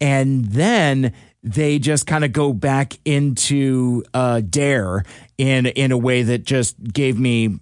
[0.00, 1.12] and then
[1.42, 5.04] they just kind of go back into uh, dare
[5.38, 7.58] in in a way that just gave me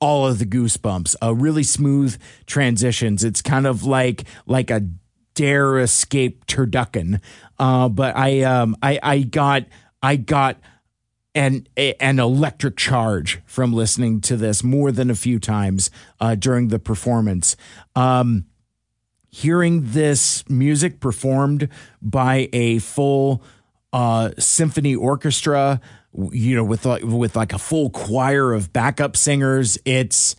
[0.00, 1.14] all of the goosebumps.
[1.22, 3.22] Uh, really smooth transitions.
[3.22, 4.88] It's kind of like like a
[5.34, 7.20] dare escape turducken.
[7.58, 9.64] Uh, but I um I I got
[10.02, 10.58] I got
[11.34, 16.68] an an electric charge from listening to this more than a few times uh, during
[16.68, 17.56] the performance.
[17.94, 18.46] Um,
[19.30, 21.68] hearing this music performed
[22.02, 23.42] by a full
[23.92, 25.80] uh, symphony orchestra,
[26.32, 30.36] you know, with like, with like a full choir of backup singers, it's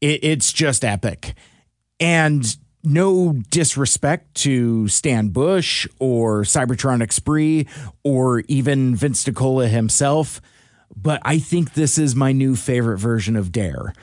[0.00, 1.34] it, it's just epic.
[1.98, 7.66] And no disrespect to Stan Bush or Cybertronic Spree
[8.02, 10.40] or even Vince DiCola himself,
[10.96, 13.94] but I think this is my new favorite version of Dare.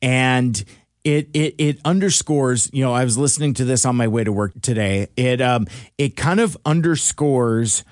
[0.00, 0.64] And
[1.04, 4.32] it it it underscores, you know, I was listening to this on my way to
[4.32, 5.08] work today.
[5.16, 5.66] It um
[5.98, 7.84] it kind of underscores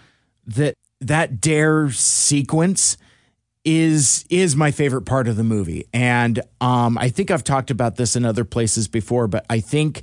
[0.47, 2.97] that that Dare sequence
[3.65, 7.97] is is my favorite part of the movie and um i think i've talked about
[7.97, 10.01] this in other places before but i think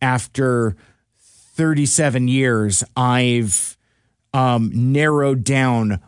[0.00, 0.76] after
[1.18, 3.76] 37 years i've
[4.32, 5.98] um narrowed down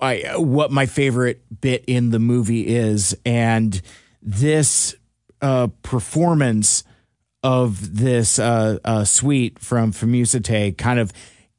[0.00, 3.80] I, what my favorite bit in the movie is and
[4.20, 4.94] this
[5.42, 6.84] uh performance
[7.42, 11.12] of this uh, uh suite from Fimucité kind of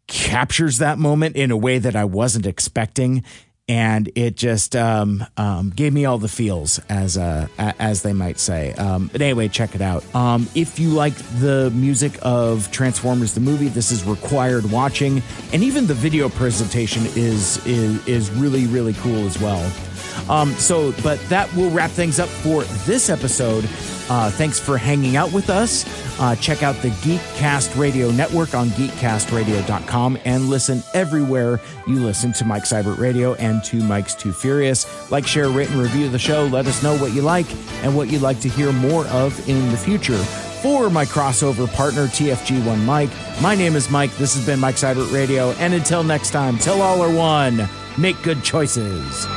[0.07, 3.23] captures that moment in a way that I wasn't expecting
[3.69, 8.39] and it just um, um, gave me all the feels, as uh, as they might
[8.39, 8.71] say.
[8.73, 10.03] Um, but anyway, check it out.
[10.15, 15.21] Um, if you like the music of Transformers the movie, this is required watching,
[15.51, 19.69] and even the video presentation is is is really really cool as well.
[20.29, 23.67] Um, so, but that will wrap things up for this episode.
[24.09, 25.85] Uh, thanks for hanging out with us.
[26.19, 32.45] Uh, check out the Geekcast Radio Network on geekcastradio.com and listen everywhere you listen to
[32.45, 35.11] Mike Seibert Radio and to Mike's Too Furious.
[35.11, 36.45] Like, share, rate, and review the show.
[36.45, 37.47] Let us know what you like
[37.83, 40.17] and what you'd like to hear more of in the future.
[40.61, 43.11] For my crossover partner, TFG1 Mike,
[43.41, 44.11] my name is Mike.
[44.17, 45.51] This has been Mike Seibert Radio.
[45.51, 49.27] And until next time, till all are one, make good choices.